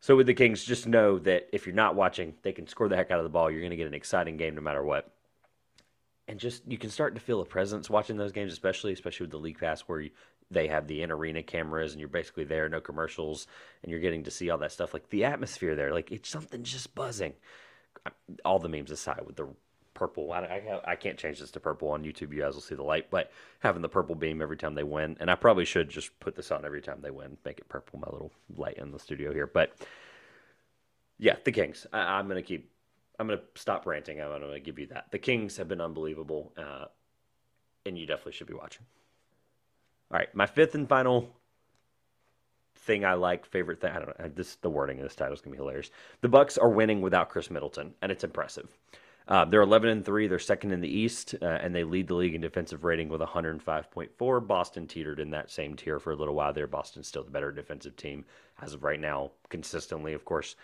So 0.00 0.16
with 0.16 0.26
the 0.26 0.34
Kings, 0.34 0.64
just 0.64 0.86
know 0.86 1.18
that 1.20 1.48
if 1.52 1.66
you're 1.66 1.74
not 1.74 1.96
watching, 1.96 2.34
they 2.42 2.52
can 2.52 2.68
score 2.68 2.88
the 2.88 2.96
heck 2.96 3.10
out 3.10 3.18
of 3.18 3.24
the 3.24 3.30
ball. 3.30 3.50
You're 3.50 3.60
going 3.60 3.70
to 3.70 3.76
get 3.76 3.88
an 3.88 3.94
exciting 3.94 4.36
game 4.36 4.54
no 4.54 4.60
matter 4.60 4.82
what. 4.82 5.10
And 6.28 6.38
just 6.38 6.62
you 6.68 6.78
can 6.78 6.90
start 6.90 7.14
to 7.14 7.20
feel 7.20 7.40
a 7.40 7.44
presence 7.44 7.90
watching 7.90 8.16
those 8.16 8.32
games, 8.32 8.52
especially 8.52 8.92
especially 8.92 9.24
with 9.24 9.32
the 9.32 9.38
league 9.38 9.58
pass, 9.58 9.80
where 9.82 10.02
you, 10.02 10.10
they 10.50 10.68
have 10.68 10.86
the 10.86 11.02
in 11.02 11.10
arena 11.10 11.42
cameras 11.42 11.92
and 11.92 12.00
you're 12.00 12.08
basically 12.08 12.44
there, 12.44 12.68
no 12.68 12.80
commercials, 12.80 13.46
and 13.82 13.90
you're 13.90 14.00
getting 14.00 14.24
to 14.24 14.30
see 14.30 14.50
all 14.50 14.58
that 14.58 14.72
stuff. 14.72 14.94
Like 14.94 15.08
the 15.08 15.24
atmosphere 15.24 15.74
there, 15.74 15.92
like 15.92 16.12
it's 16.12 16.28
something 16.28 16.62
just 16.62 16.94
buzzing. 16.94 17.32
All 18.44 18.58
the 18.58 18.68
memes 18.68 18.90
aside, 18.90 19.22
with 19.26 19.36
the 19.36 19.48
purple, 19.98 20.32
I, 20.32 20.38
I, 20.38 20.80
I 20.92 20.96
can't 20.96 21.18
change 21.18 21.40
this 21.40 21.50
to 21.50 21.60
purple 21.60 21.88
on 21.88 22.04
YouTube. 22.04 22.32
You 22.32 22.42
guys 22.42 22.54
will 22.54 22.62
see 22.62 22.76
the 22.76 22.84
light, 22.84 23.10
but 23.10 23.32
having 23.58 23.82
the 23.82 23.88
purple 23.88 24.14
beam 24.14 24.40
every 24.40 24.56
time 24.56 24.76
they 24.76 24.84
win, 24.84 25.16
and 25.18 25.28
I 25.28 25.34
probably 25.34 25.64
should 25.64 25.88
just 25.88 26.18
put 26.20 26.36
this 26.36 26.52
on 26.52 26.64
every 26.64 26.80
time 26.80 27.00
they 27.02 27.10
win, 27.10 27.36
make 27.44 27.58
it 27.58 27.68
purple. 27.68 27.98
My 27.98 28.08
little 28.12 28.30
light 28.56 28.78
in 28.78 28.92
the 28.92 28.98
studio 28.98 29.32
here, 29.32 29.48
but 29.48 29.72
yeah, 31.18 31.34
the 31.44 31.50
Kings. 31.50 31.86
I, 31.92 32.20
am 32.20 32.28
gonna 32.28 32.42
keep. 32.42 32.70
I'm 33.18 33.26
gonna 33.26 33.40
stop 33.56 33.86
ranting. 33.86 34.20
I'm 34.20 34.30
gonna 34.30 34.60
give 34.60 34.78
you 34.78 34.86
that. 34.86 35.10
The 35.10 35.18
Kings 35.18 35.56
have 35.56 35.66
been 35.66 35.80
unbelievable, 35.80 36.52
uh, 36.56 36.84
and 37.84 37.98
you 37.98 38.06
definitely 38.06 38.32
should 38.32 38.46
be 38.46 38.54
watching. 38.54 38.86
All 40.12 40.18
right, 40.18 40.32
my 40.32 40.46
fifth 40.46 40.76
and 40.76 40.88
final 40.88 41.28
thing 42.76 43.04
I 43.04 43.14
like, 43.14 43.44
favorite 43.46 43.80
thing. 43.80 43.90
I 43.90 43.98
don't 43.98 44.18
know. 44.18 44.30
This 44.32 44.54
the 44.56 44.70
wording 44.70 44.98
of 44.98 45.02
this 45.02 45.16
title 45.16 45.34
is 45.34 45.40
gonna 45.40 45.56
be 45.56 45.58
hilarious. 45.58 45.90
The 46.20 46.28
Bucks 46.28 46.56
are 46.56 46.70
winning 46.70 47.00
without 47.00 47.30
Khris 47.30 47.50
Middleton, 47.50 47.94
and 48.00 48.12
it's 48.12 48.22
impressive. 48.22 48.68
Uh, 49.28 49.44
they're 49.44 49.60
11 49.60 49.90
and 49.90 50.04
three. 50.04 50.26
They're 50.26 50.38
second 50.38 50.72
in 50.72 50.80
the 50.80 50.88
East, 50.88 51.34
uh, 51.42 51.44
and 51.44 51.74
they 51.74 51.84
lead 51.84 52.08
the 52.08 52.14
league 52.14 52.34
in 52.34 52.40
defensive 52.40 52.82
rating 52.82 53.10
with 53.10 53.20
105.4. 53.20 54.46
Boston 54.46 54.86
teetered 54.86 55.20
in 55.20 55.30
that 55.30 55.50
same 55.50 55.76
tier 55.76 56.00
for 56.00 56.12
a 56.12 56.16
little 56.16 56.34
while 56.34 56.54
there. 56.54 56.66
Boston's 56.66 57.08
still 57.08 57.24
the 57.24 57.30
better 57.30 57.52
defensive 57.52 57.94
team 57.94 58.24
as 58.62 58.72
of 58.72 58.82
right 58.82 58.98
now, 58.98 59.30
consistently. 59.50 60.14
Of 60.14 60.24
course, 60.24 60.56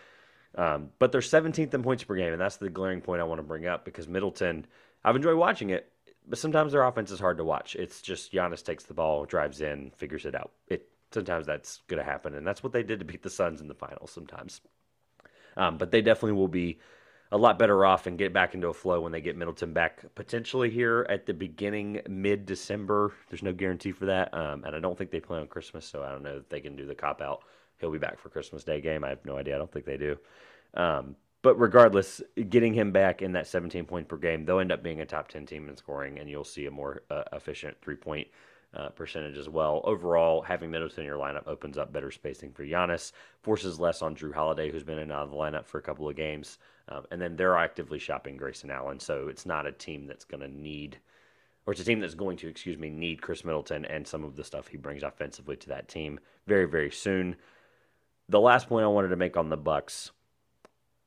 Um, 0.57 0.91
but 0.99 1.13
they're 1.13 1.21
17th 1.21 1.75
in 1.75 1.83
points 1.83 2.05
per 2.05 2.15
game, 2.15 2.33
and 2.33 2.41
that's 2.41 2.57
the 2.57 2.71
glaring 2.71 3.01
point 3.01 3.21
I 3.21 3.25
want 3.25 3.41
to 3.41 3.43
bring 3.43 3.67
up 3.67 3.85
because 3.85 4.09
Middleton, 4.09 4.67
I've 5.05 5.17
enjoyed 5.17 5.37
watching 5.37 5.71
it, 5.71 5.91
but 6.29 6.39
sometimes 6.39 6.73
their 6.73 6.85
offense 6.85 7.11
is 7.11 7.21
hard 7.21 7.39
to 7.39 7.45
watch. 7.45 7.75
It's 7.77 8.01
just 8.01 8.33
Giannis 8.33 8.65
takes 8.65 8.85
the 8.85 8.95
ball, 8.95 9.25
drives 9.27 9.61
in, 9.61 9.91
figures 9.97 10.25
it 10.25 10.35
out. 10.35 10.53
It 10.69 10.89
sometimes 11.13 11.47
that's 11.47 11.83
going 11.89 11.99
to 11.99 12.11
happen, 12.11 12.35
and 12.35 12.47
that's 12.47 12.63
what 12.63 12.73
they 12.73 12.83
did 12.85 13.01
to 13.01 13.05
beat 13.05 13.23
the 13.23 13.31
Suns 13.31 13.61
in 13.61 13.69
the 13.69 13.75
finals 13.75 14.13
sometimes. 14.13 14.61
Um, 15.57 15.77
but 15.77 15.91
they 15.91 16.03
definitely 16.03 16.33
will 16.39 16.49
be 16.49 16.79
a 17.35 17.37
lot 17.37 17.59
better 17.59 17.85
off 17.85 18.07
and 18.07 18.17
get 18.17 18.33
back 18.33 18.55
into 18.55 18.69
a 18.69 18.73
flow 18.73 19.01
when 19.01 19.11
they 19.11 19.21
get 19.21 19.37
Middleton 19.37 19.73
back 19.73 20.05
potentially 20.15 20.71
here 20.71 21.05
at 21.11 21.27
the 21.27 21.35
beginning 21.35 22.01
mid 22.09 22.47
December. 22.47 23.13
There's 23.29 23.43
no 23.43 23.53
guarantee 23.53 23.91
for 23.91 24.07
that, 24.07 24.33
um, 24.33 24.63
and 24.63 24.77
I 24.77 24.79
don't 24.79 24.97
think 24.97 25.11
they 25.11 25.19
play 25.19 25.41
on 25.41 25.49
Christmas, 25.49 25.85
so 25.85 26.05
I 26.05 26.13
don't 26.13 26.23
know 26.23 26.37
if 26.37 26.49
they 26.49 26.61
can 26.61 26.77
do 26.77 26.87
the 26.87 26.95
cop 26.95 27.21
out. 27.21 27.41
He'll 27.81 27.91
be 27.91 27.99
back 27.99 28.21
for 28.21 28.29
Christmas 28.29 28.63
Day 28.63 28.81
game. 28.81 29.03
I 29.03 29.09
have 29.09 29.25
no 29.25 29.37
idea. 29.37 29.57
I 29.57 29.59
don't 29.59 29.73
think 29.73 29.85
they 29.85 29.97
do. 29.97 30.17
Um, 30.75 31.17
but 31.43 31.57
regardless, 31.57 32.23
getting 32.51 32.73
him 32.73 32.93
back 32.93 33.21
in 33.21 33.33
that 33.33 33.49
17 33.49 33.85
point 33.85 34.07
per 34.07 34.17
game, 34.17 34.45
they'll 34.45 34.61
end 34.61 34.71
up 34.71 34.85
being 34.85 35.01
a 35.01 35.07
top 35.07 35.27
10 35.27 35.45
team 35.45 35.69
in 35.69 35.77
scoring, 35.77 36.21
and 36.21 36.31
you'll 36.31 36.45
see 36.45 36.67
a 36.67 36.71
more 36.71 37.03
uh, 37.11 37.25
efficient 37.33 37.77
three 37.83 37.97
point 37.97 38.29
uh, 38.75 38.89
percentage 38.91 39.39
as 39.39 39.49
well. 39.49 39.81
Overall, 39.85 40.43
having 40.43 40.71
Middleton 40.71 41.01
in 41.01 41.07
your 41.07 41.19
lineup 41.19 41.47
opens 41.47 41.79
up 41.79 41.93
better 41.93 42.11
spacing 42.11 42.53
for 42.53 42.65
Giannis, 42.65 43.13
forces 43.43 43.79
less 43.79 44.03
on 44.03 44.17
Jrue 44.17 44.35
Holiday, 44.35 44.71
who's 44.71 44.83
been 44.83 44.99
in 44.99 45.13
out 45.13 45.25
of 45.25 45.31
the 45.31 45.37
lineup 45.37 45.67
for 45.67 45.79
a 45.79 45.83
couple 45.83 46.09
of 46.09 46.17
games. 46.17 46.59
Um, 46.89 47.05
and 47.11 47.21
then 47.21 47.37
they're 47.37 47.57
actively 47.57 47.99
shopping 47.99 48.37
Grayson 48.37 48.71
Allen, 48.71 49.01
so 49.01 49.29
it's 49.29 49.47
not 49.47 49.67
a 49.67 49.73
team 49.73 50.07
that's 50.07 50.25
going 50.25 50.43
to 50.43 50.49
need, 50.49 50.99
or 51.67 51.73
it's 51.73 51.81
a 51.81 51.85
team 51.85 52.01
that's 52.01 52.15
going 52.15 52.37
to, 52.39 52.49
excuse 52.49 52.77
me, 52.77 52.91
need 52.91 53.23
Khris 53.23 53.45
Middleton 53.45 53.85
and 53.85 54.07
some 54.07 54.25
of 54.25 54.37
the 54.37 54.45
stuff 54.45 54.69
he 54.69 54.77
brings 54.77 55.03
offensively 55.03 55.57
to 55.57 55.69
that 55.69 55.89
team 55.89 56.21
very, 56.47 56.67
very 56.67 56.91
soon. 56.91 57.37
The 58.29 58.41
last 58.41 58.69
point 58.69 58.85
I 58.85 58.89
wanted 58.89 59.09
to 59.09 59.17
make 59.17 59.37
on 59.37 59.49
the 59.49 59.57
Bucks 59.57 60.11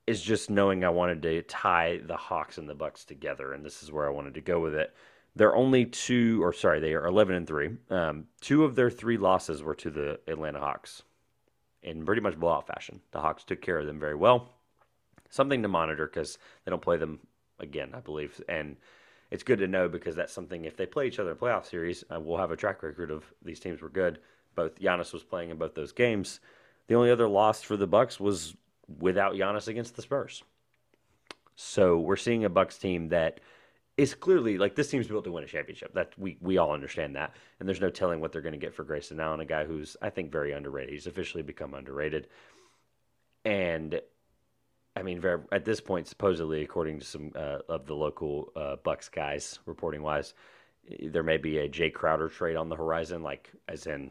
is 0.07 0.21
just 0.21 0.49
knowing 0.49 0.83
I 0.83 0.89
wanted 0.89 1.21
to 1.23 1.41
tie 1.43 1.99
the 2.03 2.15
Hawks 2.15 2.57
and 2.57 2.69
the 2.69 2.73
Bucks 2.73 3.03
together, 3.03 3.53
and 3.53 3.63
this 3.63 3.83
is 3.83 3.91
where 3.91 4.07
I 4.07 4.11
wanted 4.11 4.35
to 4.35 4.41
go 4.41 4.59
with 4.59 4.73
it. 4.73 4.95
They're 5.37 5.55
only 5.55 5.85
two, 5.85 6.43
or 6.43 6.51
sorry, 6.53 6.79
they 6.79 6.93
are 6.93 7.05
eleven 7.05 7.35
and 7.35 7.47
three. 7.47 7.69
Um, 7.89 8.25
two 8.41 8.63
of 8.63 8.75
their 8.75 8.89
three 8.89 9.17
losses 9.17 9.63
were 9.63 9.75
to 9.75 9.89
the 9.89 10.19
Atlanta 10.27 10.59
Hawks, 10.59 11.03
in 11.83 12.05
pretty 12.05 12.21
much 12.21 12.39
blowout 12.39 12.67
fashion. 12.67 13.01
The 13.11 13.21
Hawks 13.21 13.43
took 13.43 13.61
care 13.61 13.79
of 13.79 13.85
them 13.85 13.99
very 13.99 14.15
well 14.15 14.51
something 15.29 15.61
to 15.61 15.67
monitor 15.67 16.07
because 16.07 16.37
they 16.63 16.69
don't 16.69 16.81
play 16.81 16.97
them 16.97 17.19
again, 17.59 17.91
I 17.93 17.99
believe. 17.99 18.41
And 18.47 18.77
it's 19.31 19.43
good 19.43 19.59
to 19.59 19.67
know 19.67 19.89
because 19.89 20.15
that's 20.15 20.33
something. 20.33 20.65
If 20.65 20.77
they 20.77 20.85
play 20.85 21.07
each 21.07 21.19
other 21.19 21.31
in 21.31 21.37
playoff 21.37 21.65
series, 21.65 22.03
uh, 22.13 22.19
we'll 22.19 22.37
have 22.37 22.51
a 22.51 22.55
track 22.55 22.83
record 22.83 23.11
of 23.11 23.25
these 23.43 23.59
teams 23.59 23.81
were 23.81 23.89
good. 23.89 24.19
Both 24.55 24.79
Giannis 24.79 25.13
was 25.13 25.23
playing 25.23 25.49
in 25.49 25.57
both 25.57 25.75
those 25.75 25.91
games. 25.91 26.39
The 26.87 26.95
only 26.95 27.11
other 27.11 27.27
loss 27.27 27.61
for 27.61 27.77
the 27.77 27.87
Bucks 27.87 28.19
was 28.19 28.55
without 28.99 29.33
Giannis 29.33 29.67
against 29.67 29.95
the 29.95 30.01
Spurs. 30.01 30.43
So 31.55 31.97
we're 31.97 32.15
seeing 32.15 32.45
a 32.45 32.49
Bucks 32.49 32.77
team 32.77 33.09
that 33.09 33.39
is 33.97 34.13
clearly 34.13 34.57
like 34.57 34.75
this 34.75 34.89
team's 34.89 35.07
built 35.07 35.25
to 35.25 35.31
win 35.31 35.43
a 35.43 35.47
championship. 35.47 35.93
That 35.93 36.13
we 36.17 36.37
we 36.39 36.57
all 36.57 36.71
understand 36.71 37.15
that, 37.15 37.33
and 37.59 37.67
there's 37.67 37.81
no 37.81 37.89
telling 37.89 38.21
what 38.21 38.31
they're 38.31 38.41
going 38.41 38.53
to 38.53 38.59
get 38.59 38.73
for 38.73 38.83
Grayson 38.83 39.19
Allen, 39.19 39.39
a 39.39 39.45
guy 39.45 39.65
who's 39.65 39.97
I 40.01 40.09
think 40.09 40.31
very 40.31 40.51
underrated. 40.51 40.93
He's 40.93 41.07
officially 41.07 41.43
become 41.43 41.73
underrated, 41.73 42.27
and 43.43 43.99
I 44.95 45.03
mean, 45.03 45.19
very, 45.19 45.41
at 45.51 45.63
this 45.63 45.79
point, 45.79 46.07
supposedly, 46.07 46.63
according 46.63 46.99
to 46.99 47.05
some 47.05 47.31
uh, 47.35 47.59
of 47.69 47.85
the 47.85 47.93
local 47.93 48.51
uh, 48.55 48.77
Bucks 48.77 49.09
guys 49.09 49.59
reporting 49.67 50.01
wise, 50.01 50.33
there 51.01 51.21
may 51.21 51.37
be 51.37 51.59
a 51.59 51.69
Jae 51.69 51.93
Crowder 51.93 52.29
trade 52.29 52.55
on 52.55 52.67
the 52.67 52.75
horizon, 52.75 53.21
like 53.21 53.51
as 53.67 53.85
in 53.85 54.09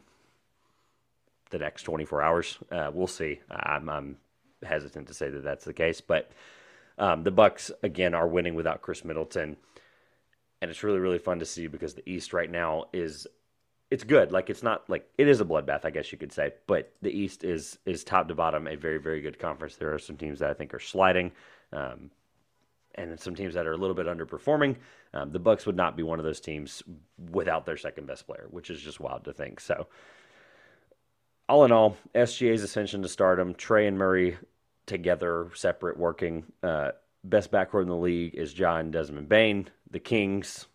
the 1.49 1.57
next 1.57 1.83
24 1.83 2.21
hours. 2.21 2.57
Uh, 2.71 2.89
we'll 2.93 3.07
see. 3.07 3.39
I'm, 3.49 3.89
I'm, 3.89 4.17
hesitant 4.63 5.07
to 5.07 5.13
say 5.13 5.29
that 5.29 5.43
that's 5.43 5.65
the 5.65 5.73
case, 5.73 6.01
but 6.01 6.31
um, 6.97 7.23
the 7.23 7.31
Bucks 7.31 7.71
again 7.83 8.13
are 8.13 8.27
winning 8.27 8.55
without 8.55 8.81
Khris 8.81 9.05
Middleton, 9.05 9.57
and 10.61 10.71
it's 10.71 10.83
really 10.83 10.99
really 10.99 11.19
fun 11.19 11.39
to 11.39 11.45
see 11.45 11.67
because 11.67 11.93
the 11.93 12.09
East 12.09 12.33
right 12.33 12.49
now 12.49 12.85
is 12.93 13.27
it's 13.89 14.03
good. 14.03 14.31
Like 14.31 14.49
it's 14.49 14.63
not 14.63 14.89
like 14.89 15.07
it 15.17 15.27
is 15.27 15.39
a 15.39 15.45
bloodbath, 15.45 15.85
I 15.85 15.91
guess 15.91 16.11
you 16.11 16.17
could 16.17 16.33
say. 16.33 16.51
But 16.65 16.91
the 17.01 17.11
East 17.11 17.43
is 17.43 17.77
is 17.85 18.03
top 18.03 18.27
to 18.27 18.35
bottom 18.35 18.67
a 18.67 18.75
very 18.75 18.97
very 18.97 19.21
good 19.21 19.39
conference. 19.39 19.75
There 19.75 19.93
are 19.93 19.99
some 19.99 20.17
teams 20.17 20.39
that 20.39 20.49
I 20.49 20.53
think 20.53 20.73
are 20.73 20.79
sliding, 20.79 21.31
um, 21.71 22.11
and 22.95 23.19
some 23.19 23.35
teams 23.35 23.53
that 23.53 23.67
are 23.67 23.73
a 23.73 23.77
little 23.77 23.95
bit 23.95 24.07
underperforming. 24.07 24.77
Um, 25.13 25.31
the 25.31 25.39
Bucks 25.39 25.65
would 25.65 25.77
not 25.77 25.95
be 25.95 26.03
one 26.03 26.19
of 26.19 26.25
those 26.25 26.41
teams 26.41 26.83
without 27.31 27.65
their 27.65 27.77
second 27.77 28.07
best 28.07 28.27
player, 28.27 28.47
which 28.49 28.69
is 28.69 28.81
just 28.81 28.99
wild 28.99 29.23
to 29.25 29.33
think. 29.33 29.59
So, 29.59 29.87
all 31.47 31.63
in 31.63 31.71
all, 31.71 31.95
SGA's 32.13 32.63
ascension 32.63 33.01
to 33.03 33.07
stardom, 33.07 33.53
Trae 33.53 33.87
and 33.87 33.97
Murray 33.97 34.37
together, 34.87 35.49
separate, 35.53 35.97
working. 35.97 36.45
Uh, 36.63 36.91
best 37.23 37.51
backcourt 37.51 37.83
in 37.83 37.89
the 37.89 37.95
league 37.95 38.33
is 38.33 38.53
John 38.53 38.89
Desmond 38.89 39.29
Bane. 39.29 39.69
The 39.91 39.99
Kings 39.99 40.65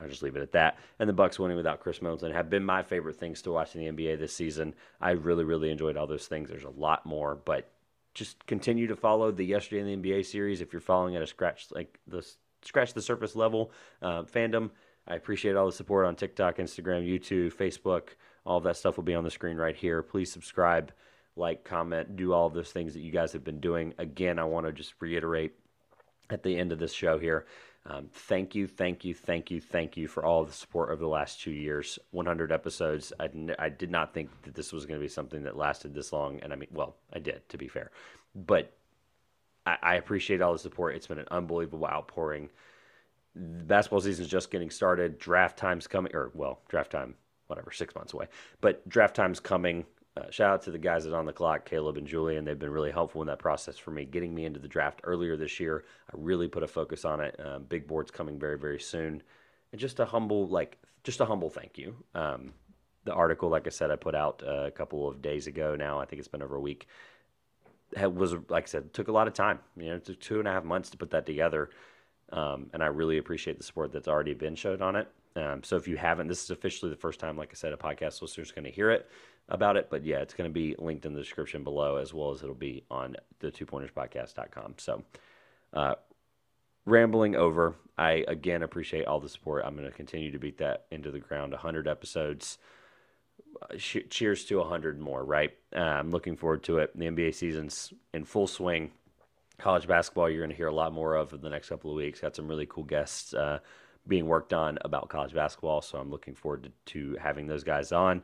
I'll 0.00 0.08
just 0.08 0.22
leave 0.22 0.36
it 0.36 0.42
at 0.42 0.52
that. 0.52 0.78
And 0.98 1.08
the 1.08 1.12
Bucks 1.14 1.38
winning 1.38 1.56
without 1.56 1.80
Khris 1.80 2.00
Middleton 2.00 2.32
have 2.32 2.48
been 2.48 2.64
my 2.64 2.82
favorite 2.82 3.16
things 3.16 3.42
to 3.42 3.52
watch 3.52 3.74
in 3.74 3.80
the 3.80 3.92
NBA 3.92 4.18
this 4.18 4.34
season. 4.34 4.74
I 5.00 5.10
really, 5.12 5.44
really 5.44 5.70
enjoyed 5.70 5.96
all 5.96 6.06
those 6.06 6.26
things. 6.26 6.48
There's 6.48 6.64
a 6.64 6.70
lot 6.70 7.04
more, 7.04 7.34
but 7.34 7.70
just 8.14 8.44
continue 8.46 8.86
to 8.88 8.96
follow 8.96 9.30
the 9.30 9.44
yesterday 9.44 9.80
in 9.80 10.02
the 10.02 10.10
NBA 10.10 10.26
series 10.26 10.60
if 10.60 10.72
you're 10.72 10.80
following 10.80 11.16
at 11.16 11.22
a 11.22 11.26
scratch 11.26 11.66
like 11.70 12.00
the 12.08 12.26
scratch 12.62 12.92
the 12.92 13.02
surface 13.02 13.36
level 13.36 13.72
uh, 14.02 14.22
fandom. 14.22 14.70
I 15.06 15.14
appreciate 15.14 15.56
all 15.56 15.66
the 15.66 15.72
support 15.72 16.06
on 16.06 16.16
TikTok, 16.16 16.56
Instagram, 16.56 17.08
YouTube, 17.08 17.54
Facebook. 17.54 18.10
All 18.44 18.58
of 18.58 18.64
that 18.64 18.76
stuff 18.76 18.96
will 18.96 19.04
be 19.04 19.14
on 19.14 19.24
the 19.24 19.30
screen 19.30 19.56
right 19.56 19.76
here. 19.76 20.02
Please 20.02 20.32
subscribe, 20.32 20.92
like, 21.36 21.64
comment, 21.64 22.16
do 22.16 22.32
all 22.32 22.50
those 22.50 22.72
things 22.72 22.94
that 22.94 23.00
you 23.00 23.12
guys 23.12 23.32
have 23.32 23.44
been 23.44 23.60
doing. 23.60 23.94
Again, 23.98 24.38
I 24.38 24.44
want 24.44 24.66
to 24.66 24.72
just 24.72 24.94
reiterate 25.00 25.52
at 26.28 26.42
the 26.42 26.56
end 26.56 26.72
of 26.72 26.78
this 26.78 26.92
show 26.92 27.18
here 27.18 27.46
um, 27.86 28.08
thank 28.12 28.54
you, 28.54 28.66
thank 28.66 29.04
you, 29.04 29.14
thank 29.14 29.50
you, 29.50 29.60
thank 29.60 29.96
you 29.96 30.06
for 30.06 30.24
all 30.24 30.44
the 30.44 30.52
support 30.52 30.90
over 30.90 31.00
the 31.00 31.08
last 31.08 31.40
two 31.40 31.50
years. 31.50 31.98
100 32.10 32.52
episodes. 32.52 33.12
I, 33.18 33.30
I 33.58 33.68
did 33.70 33.90
not 33.90 34.12
think 34.12 34.30
that 34.42 34.54
this 34.54 34.72
was 34.72 34.84
going 34.84 35.00
to 35.00 35.04
be 35.04 35.08
something 35.08 35.44
that 35.44 35.56
lasted 35.56 35.94
this 35.94 36.12
long. 36.12 36.40
And 36.40 36.52
I 36.52 36.56
mean, 36.56 36.68
well, 36.72 36.96
I 37.12 37.20
did, 37.20 37.48
to 37.48 37.58
be 37.58 37.68
fair. 37.68 37.90
But 38.34 38.72
I, 39.64 39.76
I 39.82 39.94
appreciate 39.94 40.42
all 40.42 40.52
the 40.52 40.58
support. 40.58 40.94
It's 40.94 41.06
been 41.06 41.18
an 41.18 41.28
unbelievable 41.30 41.86
outpouring. 41.86 42.50
The 43.34 43.64
basketball 43.64 44.00
season 44.00 44.24
is 44.24 44.30
just 44.30 44.50
getting 44.50 44.70
started. 44.70 45.18
Draft 45.18 45.56
time's 45.56 45.86
coming, 45.86 46.14
or, 46.14 46.32
well, 46.34 46.60
draft 46.68 46.92
time, 46.92 47.14
whatever, 47.46 47.70
six 47.70 47.94
months 47.94 48.12
away. 48.12 48.26
But 48.60 48.86
draft 48.88 49.16
time's 49.16 49.40
coming. 49.40 49.86
Uh, 50.16 50.28
shout 50.30 50.50
out 50.50 50.62
to 50.62 50.70
the 50.70 50.78
guys 50.78 51.06
at 51.06 51.12
On 51.12 51.24
the 51.24 51.32
Clock, 51.32 51.64
Caleb 51.64 51.96
and 51.96 52.06
Julian. 52.06 52.44
They've 52.44 52.58
been 52.58 52.70
really 52.70 52.90
helpful 52.90 53.20
in 53.20 53.28
that 53.28 53.38
process 53.38 53.78
for 53.78 53.92
me, 53.92 54.04
getting 54.04 54.34
me 54.34 54.44
into 54.44 54.58
the 54.58 54.68
draft 54.68 55.00
earlier 55.04 55.36
this 55.36 55.60
year. 55.60 55.84
I 56.12 56.16
really 56.16 56.48
put 56.48 56.64
a 56.64 56.66
focus 56.68 57.04
on 57.04 57.20
it. 57.20 57.38
Um, 57.38 57.64
big 57.68 57.86
board's 57.86 58.10
coming 58.10 58.38
very, 58.38 58.58
very 58.58 58.80
soon. 58.80 59.22
And 59.72 59.80
just 59.80 60.00
a 60.00 60.04
humble, 60.04 60.48
like, 60.48 60.78
just 61.04 61.20
a 61.20 61.24
humble 61.24 61.48
thank 61.48 61.78
you. 61.78 61.94
Um, 62.14 62.52
the 63.04 63.12
article, 63.14 63.48
like 63.48 63.66
I 63.66 63.70
said, 63.70 63.90
I 63.90 63.96
put 63.96 64.14
out 64.16 64.42
uh, 64.46 64.66
a 64.66 64.70
couple 64.70 65.08
of 65.08 65.22
days 65.22 65.46
ago 65.46 65.76
now. 65.76 66.00
I 66.00 66.04
think 66.04 66.18
it's 66.18 66.28
been 66.28 66.42
over 66.42 66.56
a 66.56 66.60
week. 66.60 66.88
It 67.96 68.12
was, 68.12 68.34
like 68.48 68.64
I 68.64 68.66
said, 68.66 68.92
took 68.92 69.08
a 69.08 69.12
lot 69.12 69.28
of 69.28 69.32
time. 69.32 69.60
You 69.76 69.90
know, 69.90 69.94
it 69.94 70.04
took 70.04 70.20
two 70.20 70.40
and 70.40 70.48
a 70.48 70.52
half 70.52 70.64
months 70.64 70.90
to 70.90 70.96
put 70.96 71.10
that 71.10 71.24
together. 71.24 71.70
Um, 72.32 72.68
and 72.72 72.82
I 72.82 72.86
really 72.86 73.18
appreciate 73.18 73.58
the 73.58 73.64
support 73.64 73.92
that's 73.92 74.08
already 74.08 74.34
been 74.34 74.56
showed 74.56 74.82
on 74.82 74.96
it. 74.96 75.08
Um, 75.36 75.62
so 75.62 75.76
if 75.76 75.86
you 75.86 75.96
haven't, 75.96 76.28
this 76.28 76.42
is 76.42 76.50
officially 76.50 76.90
the 76.90 76.96
first 76.96 77.20
time, 77.20 77.36
like 77.36 77.50
I 77.52 77.54
said, 77.54 77.72
a 77.72 77.76
podcast 77.76 78.20
listener 78.20 78.42
is 78.42 78.52
going 78.52 78.64
to 78.64 78.70
hear 78.70 78.90
it 78.90 79.08
about 79.48 79.76
it. 79.76 79.88
But 79.90 80.04
yeah, 80.04 80.18
it's 80.18 80.34
going 80.34 80.48
to 80.48 80.54
be 80.54 80.74
linked 80.78 81.06
in 81.06 81.14
the 81.14 81.20
description 81.20 81.64
below 81.64 81.96
as 81.96 82.12
well 82.12 82.30
as 82.30 82.42
it'll 82.42 82.54
be 82.54 82.84
on 82.90 83.16
the 83.38 83.50
two 83.50 83.66
pointers 83.66 83.90
podcast.com. 83.96 84.74
So, 84.78 85.02
uh, 85.72 85.94
rambling 86.84 87.36
over, 87.36 87.76
I 87.96 88.24
again 88.26 88.62
appreciate 88.62 89.06
all 89.06 89.20
the 89.20 89.28
support. 89.28 89.64
I'm 89.64 89.76
going 89.76 89.88
to 89.88 89.96
continue 89.96 90.30
to 90.32 90.38
beat 90.38 90.58
that 90.58 90.86
into 90.90 91.10
the 91.10 91.20
ground 91.20 91.52
100 91.52 91.86
episodes. 91.86 92.58
Uh, 93.62 93.76
cheers 93.76 94.44
to 94.44 94.58
100 94.58 94.98
more, 94.98 95.24
right? 95.24 95.52
Uh, 95.74 95.80
I'm 95.80 96.10
looking 96.10 96.36
forward 96.36 96.62
to 96.64 96.78
it. 96.78 96.96
The 96.96 97.06
NBA 97.06 97.34
season's 97.34 97.92
in 98.14 98.24
full 98.24 98.46
swing. 98.46 98.92
College 99.58 99.86
basketball, 99.86 100.30
you're 100.30 100.40
going 100.40 100.50
to 100.50 100.56
hear 100.56 100.68
a 100.68 100.74
lot 100.74 100.92
more 100.92 101.14
of 101.14 101.34
in 101.34 101.42
the 101.42 101.50
next 101.50 101.68
couple 101.68 101.90
of 101.90 101.96
weeks. 101.96 102.20
Got 102.20 102.36
some 102.36 102.48
really 102.48 102.64
cool 102.64 102.84
guests 102.84 103.34
uh, 103.34 103.58
being 104.06 104.26
worked 104.26 104.52
on 104.52 104.78
about 104.82 105.08
college 105.08 105.34
basketball, 105.34 105.82
so 105.82 105.98
I'm 105.98 106.10
looking 106.10 106.34
forward 106.34 106.64
to, 106.86 106.92
to 106.92 107.16
having 107.20 107.46
those 107.46 107.64
guys 107.64 107.92
on. 107.92 108.22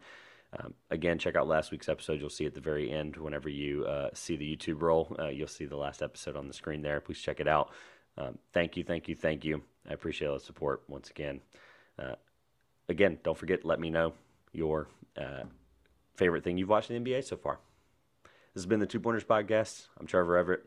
Um, 0.58 0.74
again, 0.90 1.18
check 1.18 1.36
out 1.36 1.48
last 1.48 1.70
week's 1.70 1.88
episode. 1.88 2.20
You'll 2.20 2.30
see 2.30 2.46
at 2.46 2.54
the 2.54 2.60
very 2.60 2.90
end, 2.90 3.16
whenever 3.16 3.48
you 3.48 3.84
uh, 3.84 4.10
see 4.14 4.36
the 4.36 4.56
YouTube 4.56 4.80
roll, 4.80 5.14
uh, 5.18 5.28
you'll 5.28 5.48
see 5.48 5.66
the 5.66 5.76
last 5.76 6.02
episode 6.02 6.36
on 6.36 6.48
the 6.48 6.54
screen 6.54 6.82
there. 6.82 7.00
Please 7.00 7.20
check 7.20 7.40
it 7.40 7.48
out. 7.48 7.70
Um, 8.18 8.38
thank 8.52 8.76
you, 8.76 8.84
thank 8.84 9.08
you, 9.08 9.14
thank 9.14 9.44
you. 9.44 9.62
I 9.88 9.92
appreciate 9.92 10.28
all 10.28 10.34
the 10.34 10.40
support 10.40 10.82
once 10.88 11.10
again. 11.10 11.40
Uh, 11.98 12.14
again, 12.88 13.18
don't 13.22 13.36
forget, 13.36 13.64
let 13.64 13.80
me 13.80 13.90
know 13.90 14.14
your 14.52 14.88
uh, 15.16 15.44
favorite 16.16 16.44
thing 16.44 16.56
you've 16.56 16.68
watched 16.68 16.90
in 16.90 17.02
the 17.02 17.10
NBA 17.10 17.24
so 17.24 17.36
far. 17.36 17.58
This 18.54 18.62
has 18.62 18.66
been 18.66 18.80
the 18.80 18.86
Two 18.86 19.00
Pointers 19.00 19.24
Podcast. 19.24 19.88
I'm 20.00 20.06
Trevor 20.06 20.38
Everett. 20.38 20.64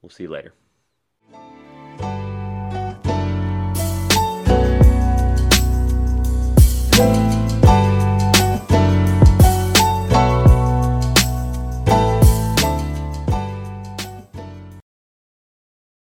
We'll 0.00 0.10
see 0.10 0.24
you 0.24 0.30
later. 0.30 0.52